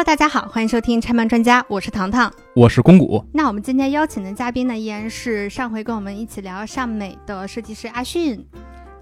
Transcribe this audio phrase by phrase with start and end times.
[0.00, 3.22] Hello，大家好，欢迎收听拆漫专家，我是糖糖，我是公谷。
[3.34, 8.42] 那我们今天邀请的嘉宾呢，依然是上回跟我们一起聊尚美的设计师阿迅。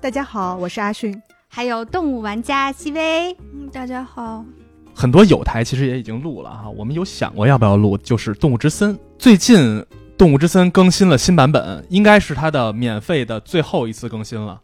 [0.01, 1.17] 大家好，我是阿迅。
[1.47, 3.33] 还有动物玩家西薇。
[3.54, 4.45] 嗯，大家好。
[4.92, 8.92] 很多有台其实也已经录了哈，我们有想过要不要录，就是《动物之森》。
[9.21, 9.56] 最近
[10.17, 14.60] 《动物之森》更新了新版本，应该是它的免费的最后一次更新了。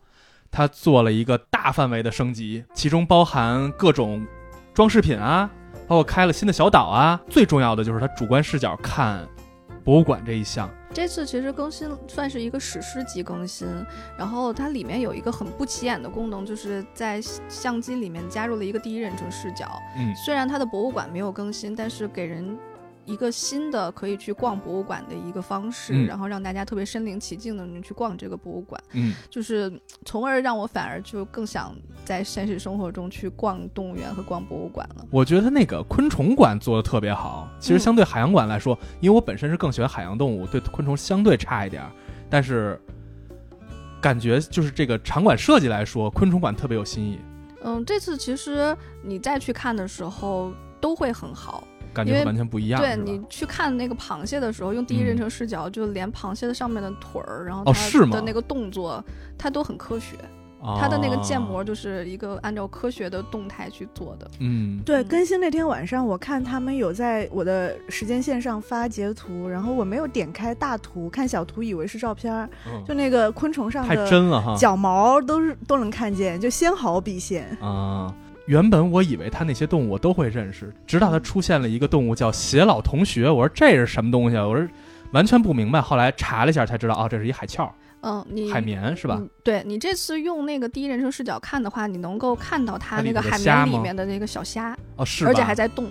[0.51, 4.27] 它做了一个大范围的升级，其中包含各种
[4.73, 5.49] 装饰品啊，
[5.87, 7.21] 包括开了新的小岛啊。
[7.29, 9.27] 最重要的就是它主观视角看
[9.85, 10.69] 博物馆这一项。
[10.93, 13.67] 这次其实更新算是一个史诗级更新，
[14.17, 19.69] 然后它里面有一个很不起眼的功能，就是在相机里面加入了一个第一人称视角。
[19.97, 22.57] 嗯，虽然它的博物馆没有更新，但是给人。
[23.07, 29.71] 一个新的可以去逛博物馆的一个方式，然后让大家特别身临其境的去逛这个博物馆，嗯，就是
[30.05, 31.75] 从而让我反而就更想
[32.05, 35.07] 在现实生活中去逛动物园和逛博物馆了。
[35.11, 41.83] 我觉得那个昆虫馆做的特别好，其实相对海洋馆来说，因为我本身是更喜欢海洋动物，对昆虫相对差一点，
[42.31, 42.81] 但是
[44.01, 47.19] 感觉就是这个场馆设计来说，昆虫馆特别有新意。
[47.63, 51.67] 嗯，这次其实你再去看的时候都会很好。
[51.95, 52.81] 感觉完全不一样。
[52.81, 59.03] 对你去看那个螃蟹的时候，用第一人称视角，就连螃蟹的上面的腿儿，然后它的那个动作，
[59.39, 60.17] 它都很科学。
[60.81, 64.31] 它的那个建模就是一个按照科学的动态去做的。
[64.41, 65.05] 嗯，对。
[65.05, 72.49] 更新那天晚上，我看他们有在我的时间线上发截图，然后我没有点开大图，看小图以为是照片，
[72.89, 78.15] 就那个昆虫上的真了哈，脚毛都是都能看见，就纤毫毕现啊。
[78.47, 84.47] 原本我以为它那些动物我都会认识，直到它出现了一个动物叫偕老同学，我说这是什么东西啊？
[84.47, 84.67] 我说
[85.13, 85.81] 完全不明白。
[85.81, 87.71] 后来查了一下才知道，哦，这是一海鞘。
[88.03, 89.19] 嗯，你海绵是吧？
[89.43, 95.91] 对你这次用那个第一人称视角看的话，你能够看到它那个海绵里面的那个小虾哦，是，而且还在动。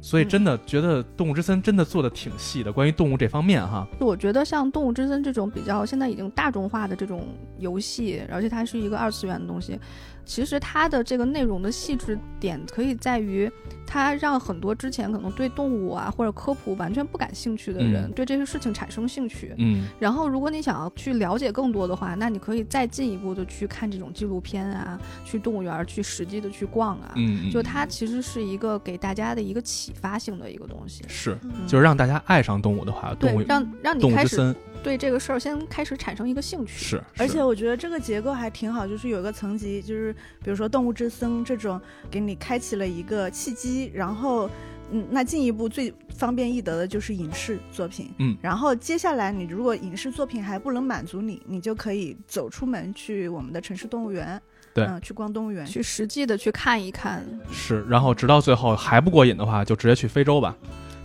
[0.00, 3.86] 所以真的觉得《动物之森》真的做的挺细的，关于动物这方面哈。
[3.98, 7.26] 我觉得像《动物之森》这种比较现在已经大众化的这种
[7.58, 9.78] 游戏，而且它是一个二次元的东西。
[10.24, 13.50] 其实它的这个内容的细致点可以在于，
[13.86, 19.54] 它让很多之前可能对动物啊或者科普完全不感兴趣的人对这些事情产生兴趣。
[19.58, 19.86] 嗯。
[19.98, 27.12] 然后，如果你想要去了解更多的话，那你可以再进一步的去看这种纪录片啊，去动物园去实际的去逛啊。
[27.16, 27.50] 嗯。
[27.50, 31.04] 就它其实是一个给大家的一个启发性的一个东西。
[31.08, 34.54] 是，就是让大家爱上动物的话，动物让让你开始。
[34.82, 40.12] 对这个事儿先开始产生一个兴趣，是，而且我觉得这个结构还挺好，就是有一个层级，就是
[40.42, 44.50] 比如说《动物之森》这种，给你开启了一个契机，然后，
[44.90, 54.40] 嗯，那进一步最方便易得的就是影视作品，嗯，然后接下来你如果影视作品还不能满足你，你就可以走出门去我们的城市动物园，
[54.74, 60.56] 对，嗯，去逛动物园，去实际的去看一看，是，然后直到最后还不过瘾的话，就直接去非洲吧，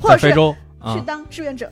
[0.01, 0.55] 或者非洲
[0.93, 1.71] 去当志愿者。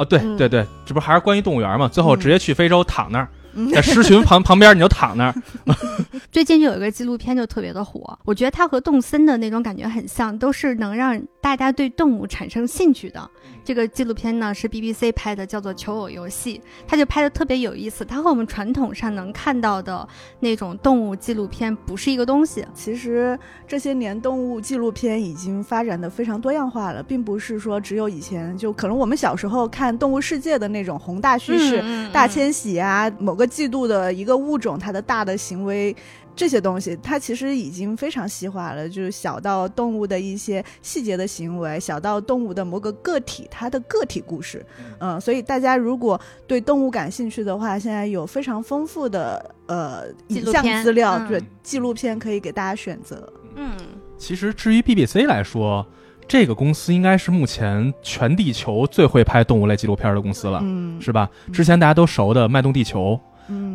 [0.00, 1.86] 哦，对对对，这不还是关于动物园嘛？
[1.86, 3.28] 最后直接去非洲躺那儿，
[3.74, 5.34] 在狮群旁 旁边你就躺那儿。
[6.32, 13.28] 最近就有一个纪录片就特别的火，我觉得它和动森的那种感觉很像，都是能让大家对动物产生兴趣的。
[13.64, 18.04] 这个纪录片呢是 BBC 拍的，叫做《求偶游戏》，它就拍的特别有意思。
[18.04, 20.06] 它和我们传统上能看到的
[20.40, 22.64] 那种动物纪录片不是一个东西。
[22.74, 35.94] 其实这些年动物纪录片已经发展的非常多样化了，并不是说只有以前就可能我们小时候看《动物世界》的那种宏大叙事，大迁徙啊，某个季度的一个物种它的大的行为。
[36.36, 44.64] 这些东西，它其实已经非常细化了，就是小到动物的一些细节的行为，小到动物的某个个体它的个体故事，
[45.00, 53.30] 嗯，所以大家如果对动物感兴趣的话，现在有非常丰富的呃影像资料，对纪录片可以给大家选择。
[53.56, 53.72] 嗯，
[54.16, 55.84] 其实至于 BBC 来说，
[56.26, 61.28] 这个公司应该是目前全地球最会拍动物类纪录片的公司了，嗯，是吧？
[61.52, 63.20] 之前大家都熟的《脉动地球》。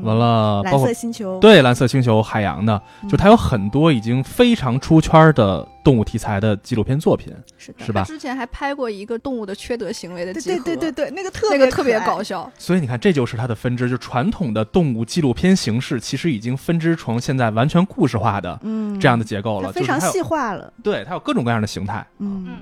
[0.03, 1.39] 完了，蓝色星球。
[1.39, 8.03] 对蓝色星球海洋的，就它有很多已经非常出圈的动物题材的纪录片作品，是是吧？
[8.03, 12.51] 之前还拍过一个动物的缺德行为的对对对对，那个特那个特别搞笑。
[12.57, 20.73] 所以你看，这就是它的分支，就传统的动物纪录片形式，其实已经分支成现在完全故事化的嗯这样的结构了，非常细化了。
[20.81, 22.03] 对，它有各种各样的形态。
[22.17, 22.57] 嗯。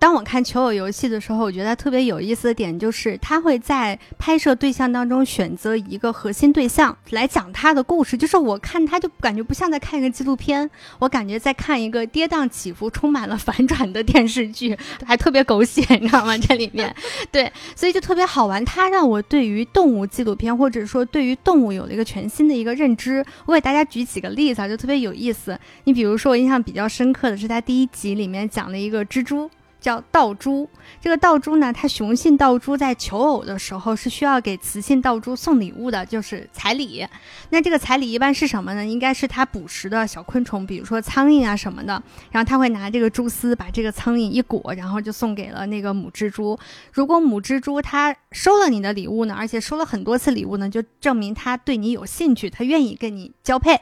[0.00, 8.16] 当我看求偶游戏的时候，我觉得特别有意思的点就是，他会在拍摄对象当中选择一个核心对象来讲他的故事。
[8.16, 10.70] 就是我看他就感觉不像在看一个纪录片，
[11.00, 16.36] 我感觉在看一个跌宕起伏、充满了反转的电视剧，还特别狗血，你知道吗？
[16.38, 16.94] 这里面，
[17.30, 18.64] 对，所以就特别好玩。
[18.64, 23.24] 它让我对于动物纪录片，或者说对于动物有了一个全新的一个认知。
[23.46, 25.58] 我给大家举几个例子啊，就特别有意思。
[25.84, 29.50] 你比如说，我印象比较深刻的是，它第一集里面讲了一个蜘蛛。
[29.88, 30.68] 叫盗珠。
[31.00, 37.06] 这个盗珠呢，它雄性盗珠在求偶的时候是需要给雌性盗珠送礼物的，就是彩礼。
[37.48, 38.84] 那这个彩礼一般是什么呢？
[38.84, 42.02] 应该是它捕食的小昆虫，比如说苍蝇啊什么的。
[42.30, 46.58] 然后它会拿这个蛛丝把这个苍蝇一裹，然后就送给了那个母蜘蛛。
[46.92, 53.80] 如果母蜘蛛它收了你的礼物呢，而且收了很多次礼物呢，就证明它对你有兴趣，它愿意跟你交配。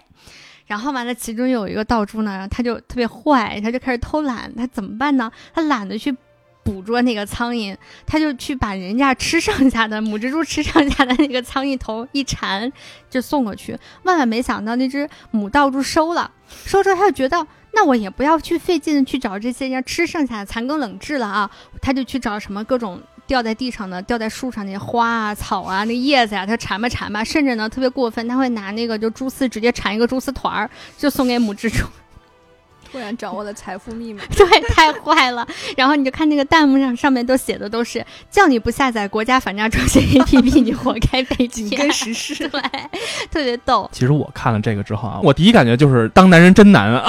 [0.66, 4.52] 然后完了，其中有一个盗珠呢，他就特别坏，他就开始偷懒。
[4.54, 5.30] 他怎么办呢？
[5.54, 6.14] 他懒得去
[6.64, 12.72] 捕捉那个苍蝇，他就去把人家吃剩下的母蜘蛛吃剩下的那个苍蝇头一缠，
[13.08, 13.78] 就送过去。
[14.02, 23.00] 万万没想到，那只母盗珠收了，收之后他就觉得，那我也不要去费劲的去找这些人吃剩下的残羹冷炙了啊，他就去找什么各种。
[23.26, 31.84] 掉在地上的、掉在树上那些花啊、草啊、那叶子呀，它缠吧缠吧，甚至呢特别过分，他会拿那个就蛛丝直接缠一个蛛丝团儿，就送给母蜘蛛。
[32.92, 35.46] 突然掌握了财富密码， 对，太坏了。
[35.76, 42.60] 然后你就看那个弹幕上上面都写的都是叫你不下载国家反诈中心 APP，你活该被 紧跟时事，对，
[43.28, 43.90] 特别逗。
[43.92, 47.04] 其实我看了这个之后啊，我第一感觉就是当男人真难啊。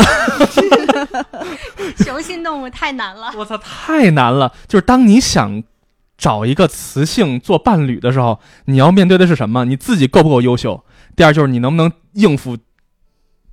[2.04, 4.52] 雄性动物太难了，我操，太难了。
[4.68, 5.64] 就是当你想。
[6.18, 9.66] 找一个雌性做伴侣的时候，你要面对的是什么？
[9.66, 10.84] 你自己够不够优秀？
[11.16, 12.58] 第二就是你能不能应付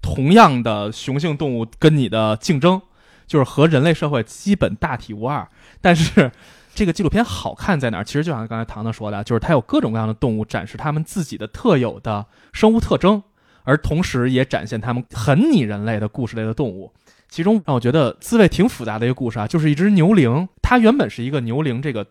[0.01, 2.81] 同样的雄性动物跟你的竞争，
[3.27, 5.47] 就是和人类社会基本大体无二。
[5.83, 6.33] 但是
[6.75, 8.05] 这个纪录片好看在哪儿？
[8.05, 12.25] 其实就像刚才糖糖说的，就是它有各种各样的动物展示它们自己的特有的
[12.55, 13.23] 生物特征，
[13.65, 16.93] 而同时也展现它们很拟人类的故事类的动物。
[17.29, 22.07] 其中让我觉得滋味挺复杂的一个故事啊，就是一只牛羚，它原本是一个牛羚这个。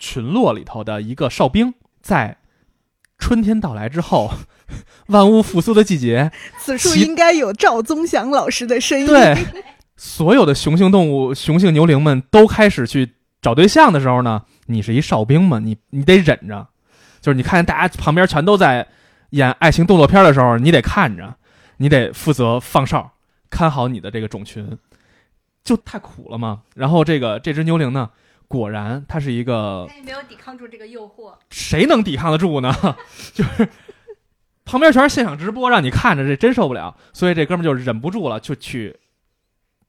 [0.00, 2.38] 群落里头的一个哨兵，在
[3.18, 4.32] 春天到来之后，
[5.08, 9.06] 万物复苏的季节，此处应该有赵宗祥老师的身影。
[9.06, 9.36] 对，
[9.96, 13.12] 所有的雄性动物、雄性牛羚们都开始去
[13.42, 16.66] 找对象的时候呢，你是一哨兵嘛，你你得忍着，
[17.20, 18.88] 就是你看见大家旁边全都在
[19.30, 21.36] 演爱情动作片的时候，你得看着，
[21.76, 23.12] 你得负责放哨，
[23.50, 24.78] 看好你的这个种群，
[25.62, 26.62] 就太苦了嘛。
[26.74, 28.08] 然后这个这只牛羚呢？
[28.50, 31.32] 果然，他是一个，他也没有抵抗住这个诱惑。
[31.50, 32.74] 谁能抵抗得住呢？
[33.32, 33.68] 就是
[34.64, 36.96] 旁边全是现场直播，让你看着，这真受不了。
[37.12, 38.96] 所以这哥们就忍不住了，就去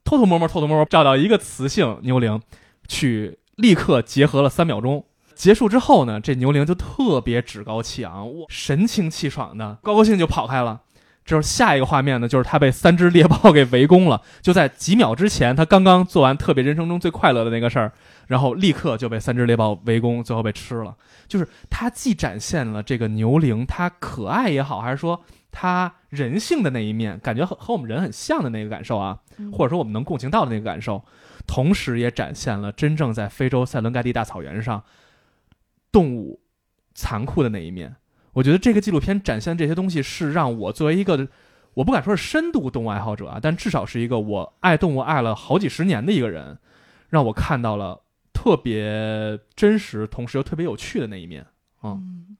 [0.03, 2.39] 偷偷摸摸、偷偷摸摸找到一个雌性牛羚，
[2.87, 5.03] 去立刻结合了三秒钟。
[5.33, 10.81] 结束之后呢，这牛羚就特别趾高气昂，神清气爽的，高高兴兴就跑开了。
[11.23, 14.21] 之后下一个画面呢，就是他被三只猎豹给围攻了。
[14.41, 17.93] 就在几秒之前，他刚刚做完特别人生中最快乐的那个事儿，
[18.27, 20.95] 然后立刻就被三只猎豹围攻，最后被吃了。
[21.27, 29.19] 就是它既展现了这个牛羚它可爱也好，还是说它人性的那一面，感觉和和我们人很像的那个感受啊，
[29.51, 31.03] 或者说我们能共情到的那个感受，
[31.45, 34.83] 同时也展现了真正在非洲塞伦盖蒂大草原上
[35.91, 36.41] 动物
[36.93, 37.95] 残酷的那一面。
[38.33, 41.27] 我觉得这个纪录片展现这些东西，是让我作为一个，
[41.73, 46.57] 我不敢说是深度动物爱好者啊，但至少是一个我爱动物爱了好几十年的一个人，
[47.09, 48.03] 让我看到了
[48.41, 51.45] 特别真实，同时又特别有趣的那一面
[51.83, 52.35] 嗯，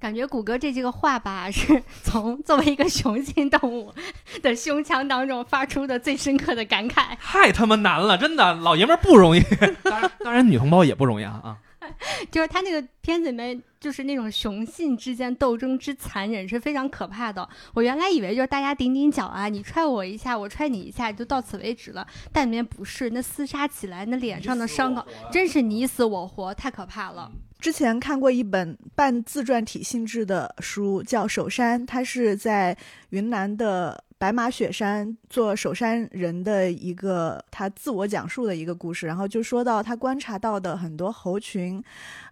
[0.00, 3.94] 感觉谷歌这几个话吧，是从作为一个雄性动物
[4.42, 7.16] 的胸腔当中发出的最深刻的感慨。
[7.20, 9.40] 太他妈难了，真的，老爷们儿不容易。
[9.84, 11.58] 当然，当然，女同胞也不容易啊啊。
[12.30, 17.48] 就是他那个片子里面，就是那种雄性之间斗争之残忍是非常可怕的。
[17.74, 22.06] 我原来以为就是大家顶顶脚啊，你踹我一下，我踹你一下，就到此为止了。
[22.32, 27.30] 但里面不是，那厮杀起来，那脸上的伤口真是你死我活，太可怕了。
[27.58, 32.76] 之前看过一本半自传体性质的书，叫《守山》，它是在
[33.10, 34.04] 云南的。
[34.18, 41.80] 白马雪山做守山人的一个他自我讲述的一个故事，然后就说到他观察到的很多猴群，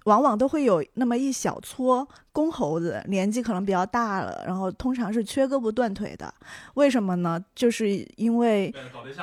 [0.06, 6.32] 往往都会有那么一小撮公猴子，年纪可能比较大了，然后通常是缺胳膊断腿的。
[6.74, 7.42] 为什么呢？
[7.54, 8.74] 就是因为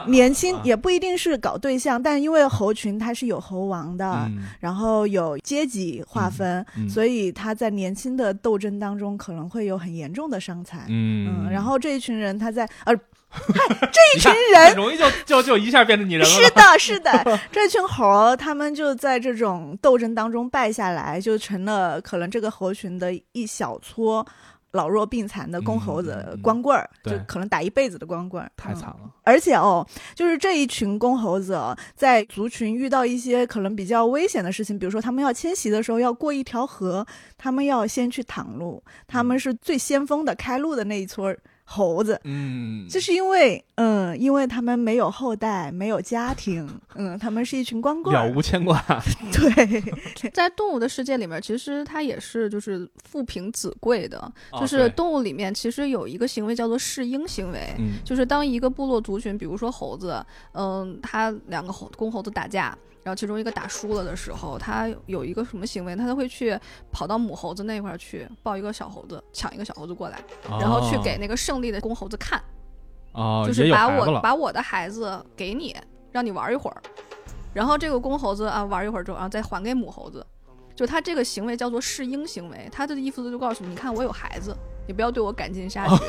[0.07, 10.85] 年轻也不一定是搞对象，但因为猴群它是有猴王的，然后有阶级划分，所以他在年轻的斗争当中可能会有很严重的伤残。
[10.87, 12.53] 嗯，然后这一群人他。
[12.53, 12.93] 在呃，
[13.91, 16.25] 这一群人很容易就就就一下变成你人了。
[16.25, 24.25] 是的， 是的，这群猴他们就在这种斗争当中败下来，就成了可能这个猴群的一小撮
[24.71, 29.11] 老弱病残的公猴子光棍儿，就可能打一辈子的光棍儿，太惨了。
[29.23, 29.85] 而且哦，
[30.15, 31.59] 就是这一群公猴子
[31.95, 37.05] 在族群遇到一些可能比较危险的事情，比如说他们要迁徙的时候要过一条河，
[37.37, 41.31] 他们要先去挡路，他们是最先锋的开路的那一撮
[41.63, 42.19] 猴子。
[42.23, 48.83] 嗯，就是因为，嗯，因为他们没有后代，没有家庭， 嗯，他们是一群光棍儿，了无牵挂。
[49.31, 54.19] 对，在动物的世界里面，其实它也是就是父凭子贵的，
[54.51, 57.73] 哦就是动物里面其实有一个行为叫做适应行为。
[57.77, 65.95] 嗯就是当一个部落族群，比如说猴子，嗯，它两个猴公猴子打架，然后其中一个打输了的时候，他有一个什么行为？
[65.95, 66.57] 他都会去
[66.91, 70.19] 跑到母猴子那块儿去抱一个小猴子，抢一个小猴子过来，
[70.59, 72.41] 然后去给那个胜利的公猴子看，
[73.11, 73.87] 哦，就是把。
[73.89, 75.75] 我把我的孩子给你，
[76.11, 76.81] 让你玩一会儿，
[77.53, 80.25] 然后这个公猴子啊玩一会儿之后，然后再还给母猴子。
[80.75, 86.03] 就他这个行为叫做适应行为，他的意思就告诉你，你看我有孩子，你不要对我赶尽杀绝。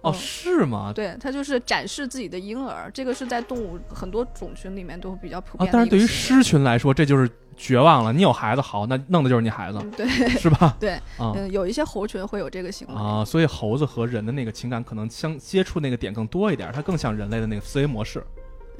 [0.00, 0.92] 哦，嗯是吗？
[0.94, 8.12] 对它就是展示自己的婴儿，这个是在动物很多种群里面都比较普遍，但是对于狮群来说，这就是绝望了。
[8.12, 10.76] 你有孩子好，那弄的就是你孩子，嗯对是吧？
[10.78, 12.94] 对，啊嗯，有一些猴群会有这个行为。
[12.94, 18.24] 啊，所以猴子和人的那个情感可能相接触那个点更多一点，它更像人类的那个思维模式。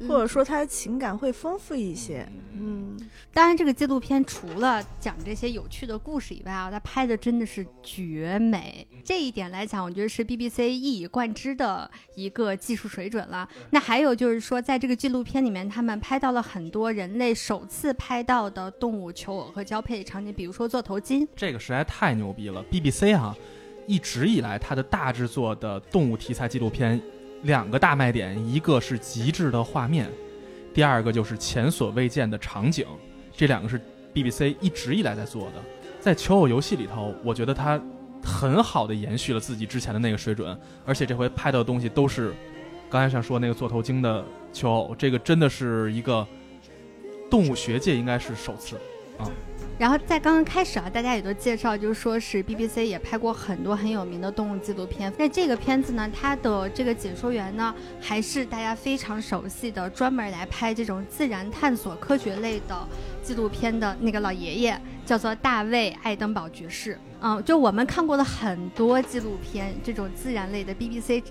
[0.07, 2.27] 或者说他的情感会丰富一些。
[2.53, 2.97] 嗯，
[3.33, 8.85] 当然，这个纪录片除了讲这些有趣的故事以外啊，它拍的真的是绝美。
[9.03, 13.47] 这一点来讲，我觉得是 BBC 一以贯之的一个技术水准了。
[13.71, 21.27] 那还有就是说，在这个纪录片里面，他们拍到了很多人类首次拍到的动物求偶和交配场景，比如说做头巾。
[21.35, 23.35] 这个实在太牛逼了！BBC 哈、
[23.87, 27.01] 一直以来它的大制作的动物题材纪录片，
[27.43, 30.09] 两个大卖点，一个是极致的画面，
[30.73, 32.85] 第二个就是前所未见的场景。
[33.35, 33.79] 这两个是
[34.13, 35.63] BBC 一直以来在做的。
[35.99, 37.81] 在求偶游戏里头，我觉得它
[38.23, 42.33] 很好的延续了自己之前的那个水准，而且这回拍到的东西都是
[42.89, 46.25] 刚才想说那个座头鲸的求偶，这个真的是一个
[47.29, 48.75] 动物学界应该是首次
[49.17, 49.27] 啊。
[49.79, 55.11] 然后在刚刚开始啊，大家也都介绍，就是说是 BBC 也拍过很多很有名的动物纪录片。
[55.17, 62.87] 那这个片子呢，它的这个解说员呢，还是大家非常熟悉的，专门来拍这种自然探索科学类的
[63.23, 66.99] 纪录片的那个老爷爷，叫做大卫·爱登堡爵士。
[67.21, 71.23] 嗯，就我们看过的很多纪录片，这种自然类的 BBC。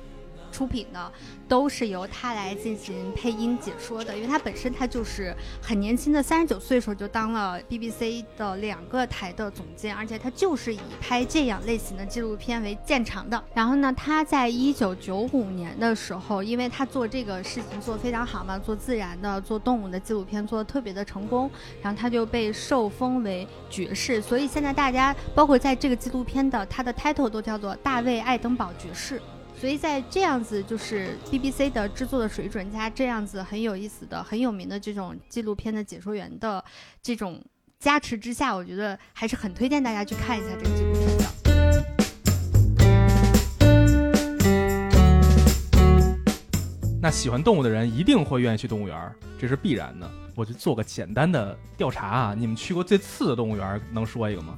[0.50, 1.12] 出品的
[1.49, 13.43] 都是由他来进行配音解说的，因为他本身他就是很年轻的，三十九岁的时候就当了 BBC 的两个台的总监，而且他就是以拍这样类型的纪录片为见长的。
[13.55, 21.50] 然后呢，他在一九九五年的时候，因为他做这个事情做非常好嘛，做自然的、做动物的纪录片做得特别的成功，
[21.83, 24.21] 然后他就被受封为爵士。
[24.21, 29.21] 所以现在大家包括在这个纪录片的他的 title 都叫做大卫·爱登堡爵士。
[29.61, 36.65] 所以在这样子就是 BBC 的制作的水准加这样子很有意思的、很有名的这种纪录片的解说员的
[37.03, 37.45] 这种
[37.81, 41.25] 加持之下，我觉得还是很推荐大家去看一下这个纪录片的。
[47.03, 50.09] 那喜欢动物的人一定会愿意去动物园，这是必然的。
[50.37, 54.57] 我就做个简单的调查啊，你们去过最次的动物园，能说一个吗？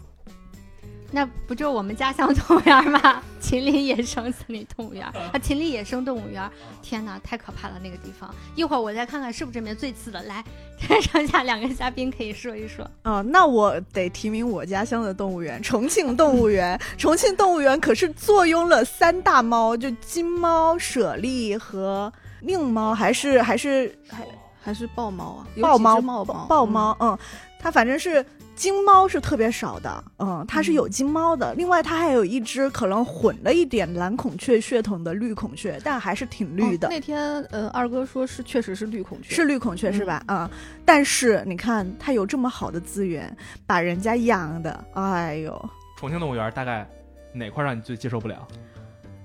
[1.11, 3.23] 那不就是我们家乡动物园吗？
[3.41, 6.49] 秦岭野生森林动物园啊，秦岭野生动物园。
[6.83, 8.33] 天哪，太可怕了那个地方！
[8.55, 10.23] 一会儿我再看看是不是这里面最次的。
[10.23, 10.45] 来，
[11.03, 12.89] 剩下两个嘉宾可以说一说。
[13.05, 16.79] 哦，那我得提名我家乡的动物园——重庆动物园。
[16.97, 22.13] 重庆动物园可是坐拥了三大猫，就金猫、舍利和
[22.43, 24.25] 令猫，还是还是还
[24.63, 27.19] 还是豹猫啊，豹猫、豹豹豹猫，嗯，
[27.59, 28.25] 它反正是
[28.61, 31.55] 金猫是特别少的，嗯，它是有金猫的。
[31.55, 36.87] 另外，它还有一只可能混了一点蓝孔雀血统的绿孔雀，但还是挺绿的。
[36.87, 40.23] 哦那天呃，二哥说是确实是绿孔雀，是绿孔雀是吧？
[40.27, 40.51] 啊、
[40.85, 43.35] 但是你看它有这么好的资源，
[43.67, 46.87] 把人家养的，哎呦，重庆动物园大概
[47.33, 48.47] 哪块让你最接受不了？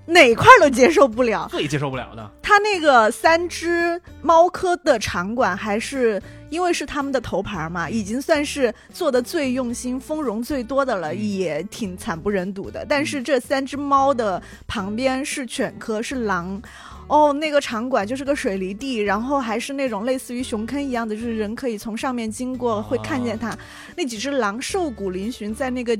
[0.06, 1.48] 哪块儿都接受不了。
[1.50, 12.86] 最接受不了的，他那个三只猫科的场馆，还是因为是他们的头牌嘛，已经算是做的最用心、丰容最多的了，嗯也挺惨不忍睹的。
[12.88, 16.60] 但是这三只猫的旁边是犬科，是狼。
[17.08, 23.56] 哦，那个场馆就是个水泥地，然后还是那种类似于熊坑一样的，就是人可以从上面经过，会看见它。
[23.96, 25.96] 那几只狼瘦骨嶙峋，在那个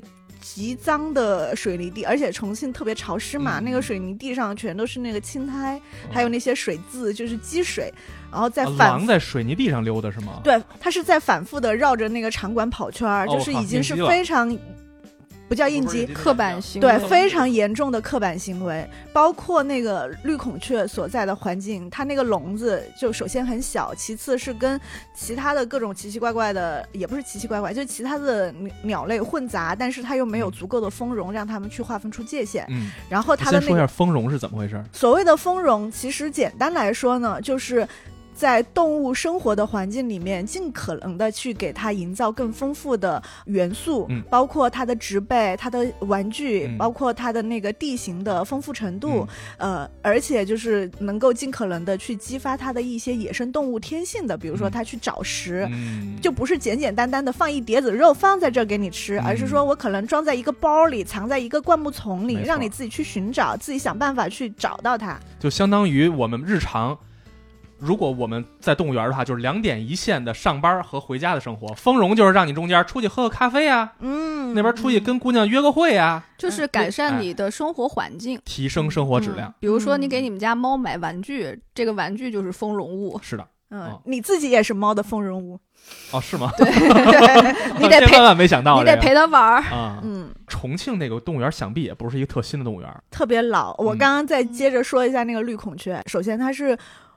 [0.54, 7.92] 极脏的水泥地，而且重庆特别潮湿嘛，嗯那个水泥地上全都是那个青苔，还有那些水渍，就是积水，
[8.30, 10.40] 然后再啊反在水泥地上溜达是吗？
[10.44, 14.56] 对，它是在反复的绕着那个场馆跑圈儿，哦就是已经是非常
[15.48, 24.80] 不叫应激，刻板行为，对，非常严重的刻板行为，包括那个绿孔雀所在的环境，它那个笼子就首先很小，其次是跟
[25.14, 32.66] 其他的各种奇奇怪怪的，也不是奇奇怪怪，就其他的鸟类混杂，但是它又没有足够的丰容让它们去划分出界限。
[32.70, 34.82] 嗯，然后它的先说一下丰容是怎么回事？
[34.92, 37.86] 所谓的丰容，其实简单来说呢，就是。
[38.36, 49.26] 在动物生活的环境里面，尽可能的去给它营造更丰富的元素，嗯，包括它的植被、它的玩具，包括它的那个地形的丰富程度，
[49.56, 55.66] 呃，而且就是能够尽可能的去激发它的一些野生动物天性的，比如说它去找食，
[56.20, 66.98] 就不是简简单单的放一碟子肉放在这给你吃，而是说我可能装在一个包里，藏在一个灌木丛里，让你自己去寻找，自己想办法去找到它，就相当于我们日常。
[67.78, 71.68] 如果我们在动物园的话，就是两点一线的上班和回家的生活。
[71.74, 79.52] 丰容就是让你中间出去喝个咖啡啊，嗯，那边出去跟姑娘约个会啊，就是改善你的生活环境，提升生活质量。
[79.60, 83.20] 比如说，你给你们家猫买玩具，这个玩具就是丰容物。
[83.22, 85.60] 是的，嗯，你自己也是猫的丰容物。
[86.12, 86.50] 哦，是吗？
[86.56, 86.66] 对，
[87.78, 90.00] 你得陪，万万没想到，你得陪它玩儿啊。
[90.02, 93.74] 嗯，重庆那个动物园想必也不是一个特新的动物园，特别老。
[93.76, 96.76] 我刚刚再接着说一下那个绿孔雀，首先它是。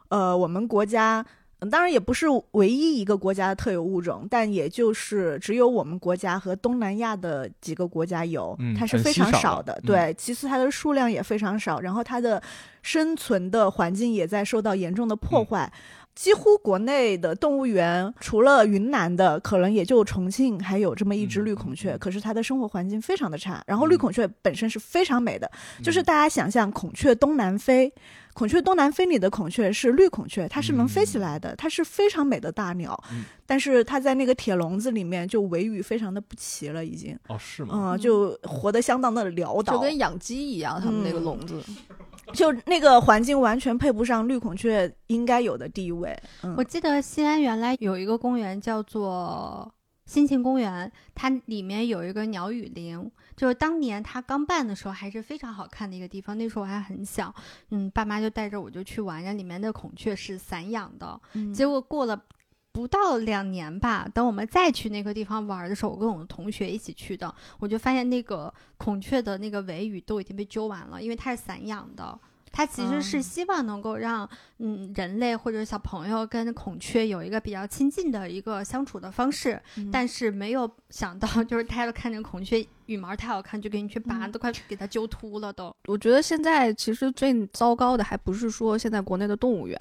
[0.10, 1.26] 呃，我们国家
[1.70, 9.80] 当然也不是唯一一个国家的特有物种，但也就是只有我们国家和东南亚的几个国家有，它是非常少的。
[9.86, 12.42] 对，其次它的数量也非常少，然后它的
[12.82, 15.72] 生存的环境也在受到严重的破坏。
[16.16, 23.64] 几乎国内的动物园，除了云南的，可能也就重庆还有这么一只绿孔雀，可是它的生活环境非常的差。
[23.68, 25.50] 然后绿孔雀本身是非常美的，
[25.82, 27.94] 就是大家想象孔雀东南飞。
[28.40, 32.98] 孔雀东南飞里的孔雀是绿孔雀，它是能飞起来的，它是非常美的大鸟。
[33.46, 37.20] 但是它在那个铁笼子里面就尾羽非常的不齐了，已经。
[37.28, 37.92] 哦，是吗？
[37.92, 41.62] 嗯，就活得相当的潦倒，就跟养鸡一样，他们那个笼子，
[42.32, 46.18] 就那个环境完全配不上绿孔雀应该有的地位。
[46.56, 49.70] 我记得西安原来有一个公园叫做。
[50.06, 53.00] 新庆公园，它里面有一个鸟语林，
[53.40, 56.38] 就是当年它刚办的时候还是非常好看的一个地方。
[56.38, 57.34] 那时候我还很小，
[57.70, 61.18] 嗯，爸妈就带着我就去玩，然后里面的孔雀是散养的。
[61.54, 62.22] 结果过了
[62.74, 72.20] 不到两年吧，等我们再去那个地方玩的时候，我跟我的同学一起去的，我就发现那个孔雀的那个尾羽都已经被揪完了，因为它是散养的。
[72.52, 85.74] 它其实是希望能够让嗯人类或者小朋友跟孔雀有一个比较亲近的一个相处的方式，但是没有想到就是大家都看见孔雀羽毛太好看，就给你去拔，都快给它揪秃了都。
[85.88, 89.78] 我觉得现在其实最糟糕的还不是说现在国内的动物园，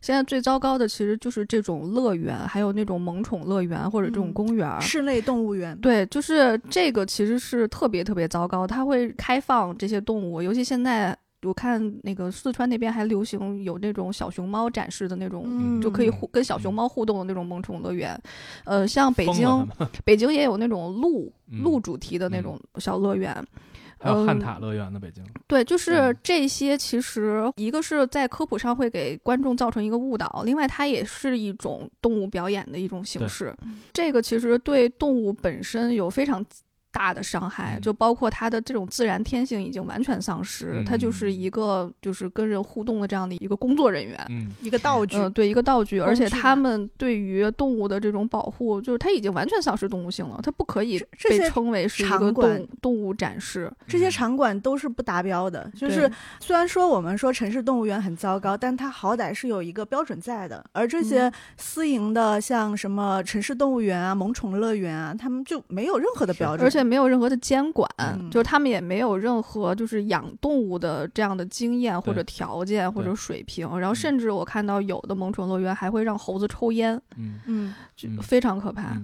[0.00, 5.76] 现在最糟糕的其实就是这种乐园，还有那种萌宠乐园或者这种公园、室内动物园。
[5.78, 11.16] 对，就是这个其实是特别特别糟糕，它会开放这些动物，尤其现在。
[11.42, 18.20] 我看那个四川那边还流行有那种小熊猫展示的那种，就可以互跟小熊猫互动的那种萌宠乐园。
[18.64, 19.68] 呃，像北京，
[20.04, 23.34] 北京也有那种鹿鹿主题的那种小乐园，
[23.98, 25.24] 还有汉塔乐园的北京。
[25.46, 33.56] 对，就是这些，其实一个是在科普上会给观众造成一个误导，另外它也是一种动物表演的一种形式。
[33.94, 36.44] 这个其实对动物本身有非常。
[36.92, 44.18] 大的伤害，就包括它的这种自然天性已经完全丧失，它就是一个就是跟人互动的这样的一个工作人员，
[44.60, 46.00] 一个道具，对，一个道具。
[46.00, 50.98] 而且他们对于动物的这种保护，就是它已经完全丧失动物性了，它不可以
[51.28, 53.72] 被称为是一个动动物展示。
[53.86, 55.70] 这些场馆都是不达标的。
[55.76, 60.64] 就是虽然说我们说城市动物园很糟糕，但它好歹是有一个标准在的。
[60.72, 66.79] 而这些私营的，像什么城市动物园啊、萌宠乐园啊，他们就没有任何的标准，而且。
[66.82, 67.88] 没有任何的监管，
[68.30, 73.78] 就是他们也没有任何就是养动物的这样的经验或者条件或者水平。
[73.78, 78.96] 然后甚至我看到有的萌宠乐园还会让猴子抽烟，嗯嗯，就非常可怕。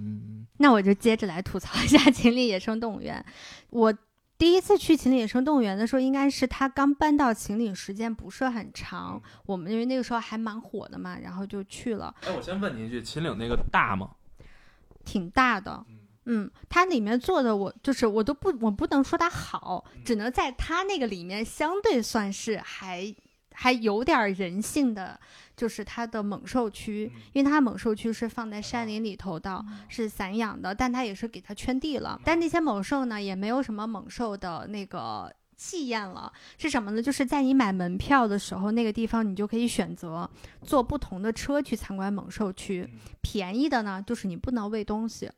[0.57, 3.23] 那我就接着来吐槽一下 秦岭野生动物园。
[3.69, 3.93] 我
[4.39, 9.21] 第一次去秦岭野生动物园的时候，应该是他刚搬到秦岭，时间不是很长。
[9.45, 12.13] 我们因为那个时候还蛮火的嘛，然后就去了。
[12.21, 14.11] 哎，我先问你一句，秦岭那个大吗？
[15.05, 15.85] 挺大的。
[16.29, 23.15] 嗯，它里面做的我就是我都不我不能说它好，只能在它那个里面相对算是还
[23.53, 25.17] 还有点人性的，
[25.55, 32.19] 就是它的猛兽区，因为它猛兽区是放在山林里头的，是散养的，但它也是给它圈地了。
[32.25, 37.01] 但那些猛兽呢，也没有什么猛兽的那个气焰了，是什么呢？
[37.01, 40.29] 就是在你买门票的时候，那个地方你就可以选择
[40.61, 42.87] 坐不同的车去参观猛兽区，
[43.21, 45.31] 便宜的呢，就是你不能喂东西。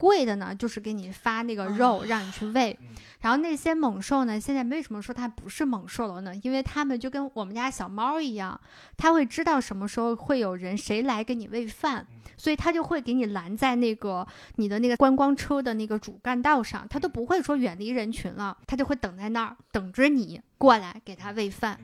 [0.00, 2.78] 贵的呢，就是给你发那个肉让你去 喂。
[3.20, 6.34] 然后那些猛兽呢，现在为什么说它不是猛兽了呢？
[6.36, 8.58] 因为它们就跟我们家小猫一样，
[8.96, 12.06] 它会知道什么时候会有人谁来给你喂饭，
[12.38, 21.78] 所以它就会给你拦在那个你的那个观光车的那个主干道上，它都不会说远离人群了，它就会等在那儿等着你过来给它喂饭，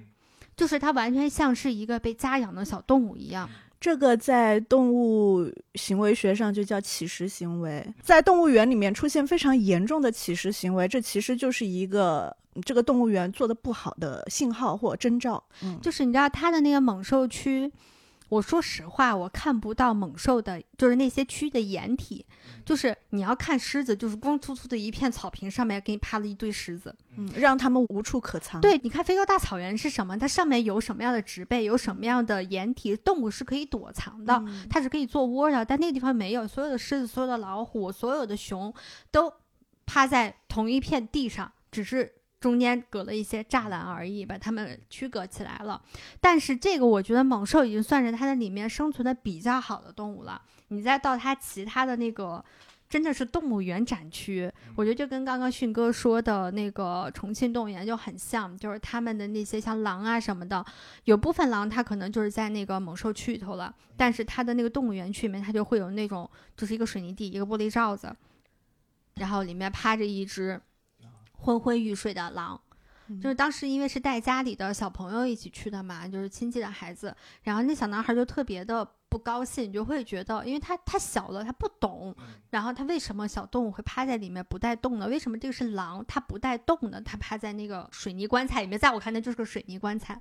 [0.56, 3.46] 就是它完全像是一个被家养的小动物一样。
[3.80, 12.34] 这个在动物行为学上就叫乞食行为，在动物园里面出现非常严重的乞食行为，这其实就是一个
[12.64, 15.42] 这个动物园做的不好的信号或征兆。
[15.62, 17.70] 嗯，就是你知道它的那个猛兽区。
[18.28, 22.26] 我说实话，我看不到猛兽的，就是那些区的掩体，
[22.64, 28.60] 就是你要看狮子，就是光秃秃的一片草坪上面给你趴了一堆狮子，嗯，让他们无处可藏。
[28.60, 30.18] 对，你看非洲大草原是什么？
[30.18, 35.64] 它上面有什么样的植被，有什么样的掩体，动物是可以躲藏的，它是可以做窝的。
[35.64, 38.74] 但那个地方没有，所有的狮子、所有的老虎、所有的熊
[39.12, 39.32] 都
[39.86, 42.12] 趴在同一片地上，只是。
[42.46, 45.82] 中间隔了一些栅栏而已，把它们区隔起来了。
[46.20, 50.40] 但是这个我觉得猛兽已经算是它的里面生存的比较好的动物了。
[50.68, 52.44] 你再到它其他的那个，
[52.88, 60.64] 真的是动物园展区，我觉得就跟刚刚迅哥说的那个重庆动物园就很像，就是他们的那些像狼啊什么的，
[61.02, 68.14] 有部分狼它可能就是在那个猛兽区里头了，但是它的那个动物园区里面它就会有那种就是一个水泥地，一个玻璃罩子，
[69.14, 70.60] 然后里面趴着一只。
[71.38, 72.60] 昏昏欲睡的狼，
[73.22, 82.14] 就是当时因为是带家里的小朋友一起去的嘛，就是亲戚的孩子，然后那小男孩就特别的不高兴，就会觉得，因为他太小了，他不懂，
[82.50, 85.06] 然后他为什么小动物会趴在里面不带动呢？
[85.06, 87.00] 为什么这个是狼，它不带动呢？
[87.00, 90.20] 它趴在那个水泥棺材里面，在我看来就是个水泥棺材。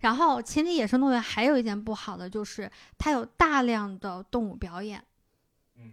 [0.00, 5.04] 然后秦岭野生动物园还有一件不好的就是，它有大量的动物表演。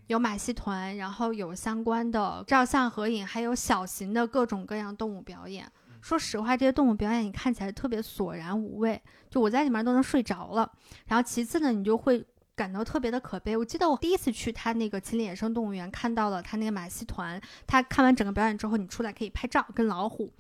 [0.08, 5.70] 有马戏团，然后有相关的照相、合影，还有小型的各种各样动物表演。
[6.02, 10.72] 说实话，这些动物表演你看起来特别索然无味，就我在里面都能睡着了。
[11.08, 12.24] 然后其次呢，你就会
[12.56, 13.58] 感到特别的可悲。
[13.58, 17.42] 我记得我第一次去他那个秦岭野生动物园，看到了他那个马戏团。
[17.66, 20.32] 他看完整个表演之后，你出来可以拍照，跟老虎。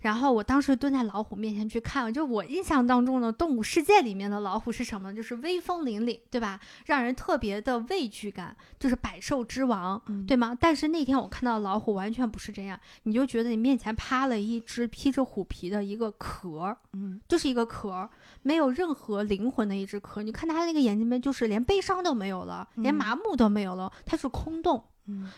[0.00, 5.14] 然后我当时蹲在老虎面前去看，就我印象当中的动物世界里面的老虎是什么？
[5.14, 6.60] 就是威风凛凛，对吧？
[6.86, 10.56] 让人特别的畏惧感，就是百兽之王，对吗？
[10.58, 18.08] 但是那天我看到老虎完全不是这样，你就觉得你面前趴了一只披着虎皮的一个壳，嗯，就是一个壳，
[18.42, 20.22] 没有任何灵魂的一只壳。
[20.22, 24.84] 你看它那个眼睛边，就是连悲伤都没有了，连麻木都没有了，它是空洞。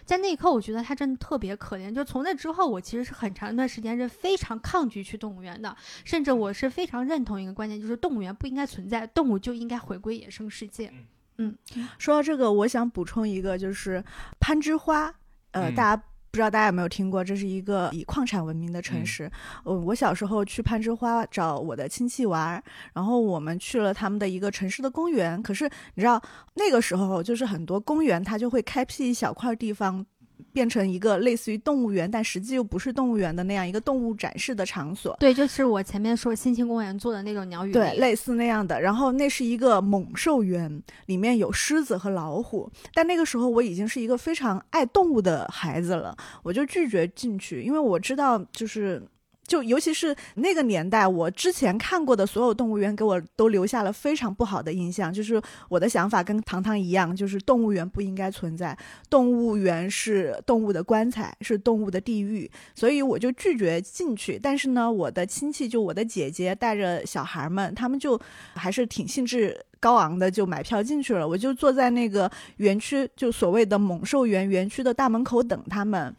[0.04, 1.94] 在那一刻，我觉得他真的特别可怜。
[1.94, 10.92] 就从那之后，我其实是很长一段时间是非常抗拒去动物园的，甚至我是非常认同一个观念，就是动物园不应该存在，动物就应该回归野生世界。
[11.36, 11.56] 嗯，
[11.98, 14.02] 说到这个，我想补充一个，就是
[14.40, 15.14] 攀枝花，
[15.52, 16.02] 呃，大家。
[16.30, 19.30] 不知道大家有没有听过，这是一个以矿产闻名的城市。
[19.64, 22.62] 嗯，我小时候去攀枝花找我的亲戚玩，
[22.92, 25.42] 然后我们去了他们的一个城市的公园。
[25.42, 25.64] 可是
[25.94, 26.22] 你知道，
[26.54, 30.04] 那个时候就是很多公园它就会开辟一小块地方。
[30.52, 35.16] 变成一个类似于动物园，但实际又不是动物园的那样一个动物展示的场所。
[35.20, 37.72] 对，就是我前面说新兴公园做的那种鸟语。
[37.72, 38.80] 对，类似那样的。
[38.80, 42.70] 然后那是一个猛兽园，里面有狮子和老虎。
[42.92, 49.02] 但那个时候我已经是一个非常爱动物的孩子了，我就拒绝进去，因为我知道就是。
[49.48, 55.10] 就尤其是那个年代，我之前看过的所有动物园给我都留下了非常不好的印象。
[55.10, 58.76] 就是我的想法跟糖糖一样，就是动物园不应该存在，
[59.08, 64.38] 动物园是动物的棺材，是动物的地狱，所以我就拒绝进去。
[64.38, 68.20] 但是呢，我的亲戚就我的姐姐带着小孩们，他们就
[68.54, 71.26] 还是挺兴致高昂的，就买票进去了。
[71.26, 76.14] 我就坐在那个园区，就所谓的猛兽园园区的大门口等他们，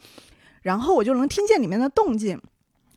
[0.63, 2.41] 然后我就能听见里面的动静。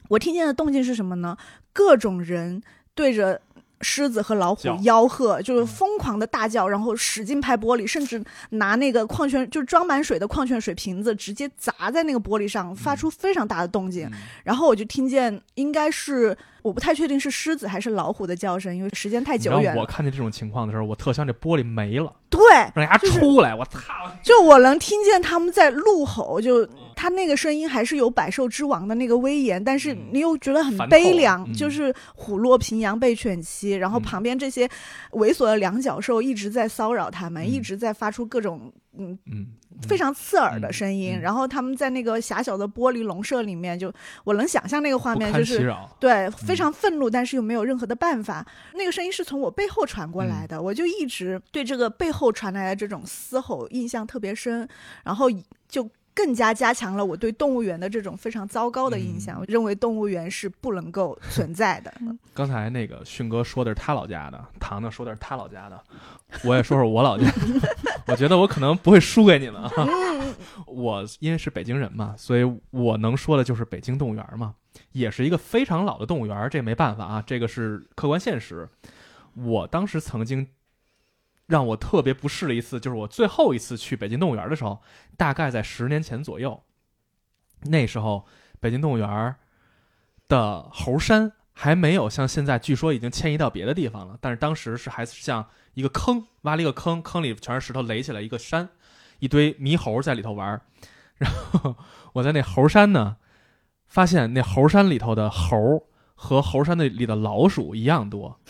[0.08, 1.36] 我听见的动静是什么呢？
[1.72, 2.62] 各种人
[2.94, 3.40] 对着
[3.80, 14.10] 狮子和老虎吆喝，就是疯狂的大叫，然后使劲拍玻璃，甚至拿那个矿泉就是装满水的矿泉水瓶子直接砸在那个玻璃上，发出非常大的动静。
[14.44, 16.36] 然后我就听见，应该是。
[16.62, 19.76] 我不太确定是狮子还是老虎的叫声，因为时间太久远。
[19.76, 22.40] 我看见这种情况的时候，我特像这玻璃没了，对，
[22.74, 23.80] 让它出来，我操！
[24.22, 34.68] 就我能听见他们在怒吼，就他那个声音还是有百兽之王的那个威严，但是你又觉得很悲凉，就是虎落平阳被犬欺，然后旁边这些
[35.12, 39.46] 猥琐的两脚兽一直在骚扰他们，一直在发出各种嗯嗯，
[39.88, 43.92] 非常刺耳的声音，嗯嗯然后他们在那个狭小的玻璃笼舍里面就，
[44.24, 45.74] 我能想象那个画面就是。
[45.98, 48.46] 对，非常愤怒，但是又没有任何的办法。
[48.74, 54.68] 那个声音是从我背后传过来的，我就一直对这个背后传来的这种嘶吼印象特别深，
[55.04, 55.28] 然后
[55.68, 59.38] 就更加加强了我对动物园的这种非常糟糕的印象。
[59.38, 61.92] 嗯我认为动物园是不能够存在的。
[62.34, 65.82] 刚才那个迅哥说的是他老家的，糖糖说的是他老家的，
[66.44, 67.24] 我也说说我老家。
[68.08, 69.70] 我觉得我可能不会输给你们啊。
[69.76, 70.34] 嗯，
[70.66, 74.54] 我因为是北京人嘛，所以我能说的就是北京动物园嘛，
[74.92, 78.68] 也是一个非常老的动物园，这没办法啊，这个是客观现实。
[79.34, 80.46] 我当时曾经
[81.52, 84.80] 让我特别不适的一次，就是我最后一次去北京动物园的时候，
[85.18, 86.62] 大概在十年前左右。
[87.64, 88.26] 那时候
[88.58, 89.36] 北京动物园
[90.28, 98.70] 的猴山还没有像现在，据说已经迁移到别的地方了，但是当时是还是像一个坑，挖了一个坑，坑里全是石头垒起来一个山，
[99.18, 100.58] 一堆猕猴在里头玩。
[101.18, 101.76] 然后
[102.14, 103.18] 我在那猴山呢，
[103.86, 105.58] 发现那猴山里头的猴
[106.14, 108.40] 和猴山那里的老鼠一样多。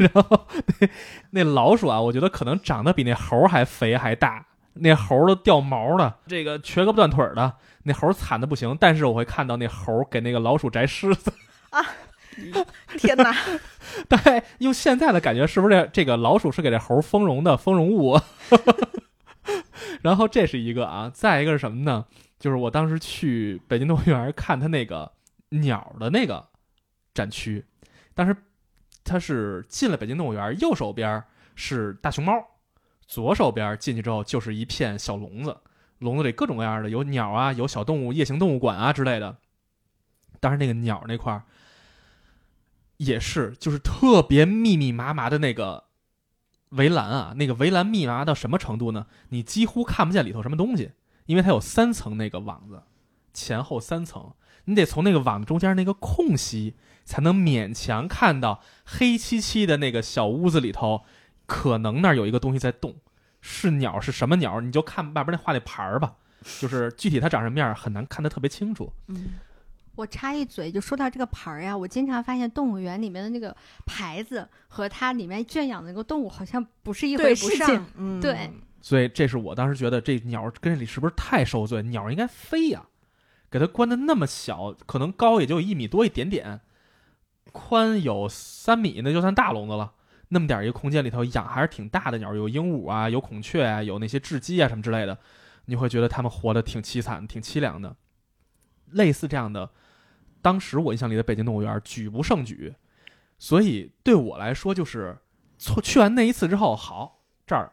[0.00, 0.48] 然后
[0.80, 0.88] 那
[1.30, 8.76] 那老鼠啊，我觉得可能长得比那猴还肥还大，那猴都掉毛了，这个瘸胳膊断腿儿的，那猴惨的不行。
[8.80, 11.30] 但是我会看到那猴给那个老鼠摘虱子
[11.70, 11.84] 啊，
[12.96, 13.34] 天哪！
[14.08, 18.18] 大概用现在的感觉，是不是这这个老鼠是给这猴丰容的丰容物？
[20.02, 22.06] 然后这是一个啊，再一个是什么呢？
[22.38, 25.12] 就是我当时去北京动物园看它那个
[25.50, 26.46] 鸟的那个
[27.12, 27.62] 展区，
[28.14, 28.34] 当时
[29.04, 31.22] 它是进了北京动物园，右手边
[31.54, 32.32] 是大熊猫，
[33.06, 35.56] 左手边进去之后就是一片小笼子，
[35.98, 39.38] 笼子里各种各样的有鸟啊，有小动物、夜行动物馆啊之类的。
[40.38, 41.42] 当然那个鸟那块儿
[42.96, 45.84] 也是，就是特别密密麻麻的那个
[46.70, 49.06] 围栏啊，那个围栏密麻到什么程度呢？
[49.30, 50.92] 你几乎看不见里头什么东西，
[51.26, 52.82] 因为它有三层那个网子，
[53.34, 54.32] 前后三层，
[54.64, 56.74] 你得从那个网中间那个空隙
[57.10, 61.02] 才能勉强看到黑漆漆的那个小屋子里头，
[61.46, 62.94] 可能那儿有一个东西在动，
[63.40, 64.60] 是鸟是什么鸟？
[64.60, 66.14] 你就看外边那画那牌儿吧，
[66.60, 68.92] 就是具体它长什么样很难看得特别清楚。
[69.08, 69.34] 嗯，
[69.96, 78.48] 我插一嘴，就说到这个牌儿呀，我经常发现动物园里面的那个牌子和它里面圈养的那个动物好像不是一回事情不上。，嗯，对
[78.80, 81.82] 所以这是我当时觉得这鸟跟这里是不是太受罪？
[81.82, 82.86] 鸟应该飞呀，
[83.50, 86.60] 给它关的那么小，可能高也就一米多一点点，
[87.50, 89.92] 宽有三米，那就算大笼子了。
[90.28, 95.18] 那么点儿一个空间里头养还是挺大的鸟，有鹦鹉啊，有孔雀啊，有那些雉鸡啊什么之类的，
[95.64, 97.96] 你会觉得它们活得挺凄惨、挺凄凉的。
[98.92, 99.70] 类似这样的，
[100.40, 102.74] 当时我印象里的北京动物园举不胜举，
[103.38, 105.18] 所以对我来说就是，
[105.58, 107.72] 错去完那一次之后，好这儿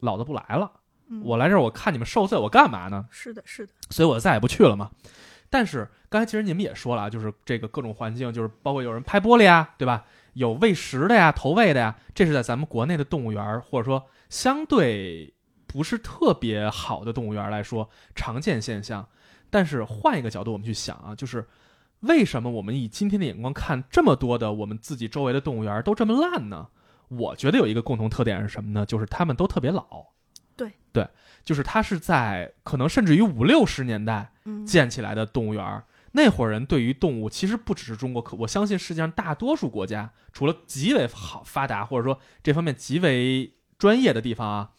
[0.00, 0.70] 老子不来了。
[1.08, 3.06] 嗯我来这儿，我看你们受罪，我干嘛呢？
[3.10, 4.90] 是的，是的，所以我再也不去了嘛。
[5.48, 10.04] 但是刚才其实你们也说了啊，就是这个各种环境，就是包括有人拍玻璃啊，对吧？
[10.34, 15.32] 有喂食的呀，投喂的呀，这是在咱们国内的动物园儿，或者说相对
[15.66, 19.08] 不是特别好的动物园儿来说常见现象。
[19.48, 21.46] 但是换一个角度，我们去想啊，就是
[22.00, 26.68] 为什么我们以今天的眼光看这么多的我们自己周围的动物园儿都这么烂呢？
[27.08, 28.84] 我觉得有一个共同特点是什么呢？
[28.84, 30.04] 就是他们都特别老。
[30.56, 31.06] 对对，
[31.44, 34.35] 就是它是在可能甚至于五六十年代嗯，
[34.66, 35.84] 建起来的动物园儿。
[36.12, 44.70] 那伙人对于动物其实不只是中国，可我相信世界上大多数国家，除了极为好发达或者说这方面极为专业的地方啊，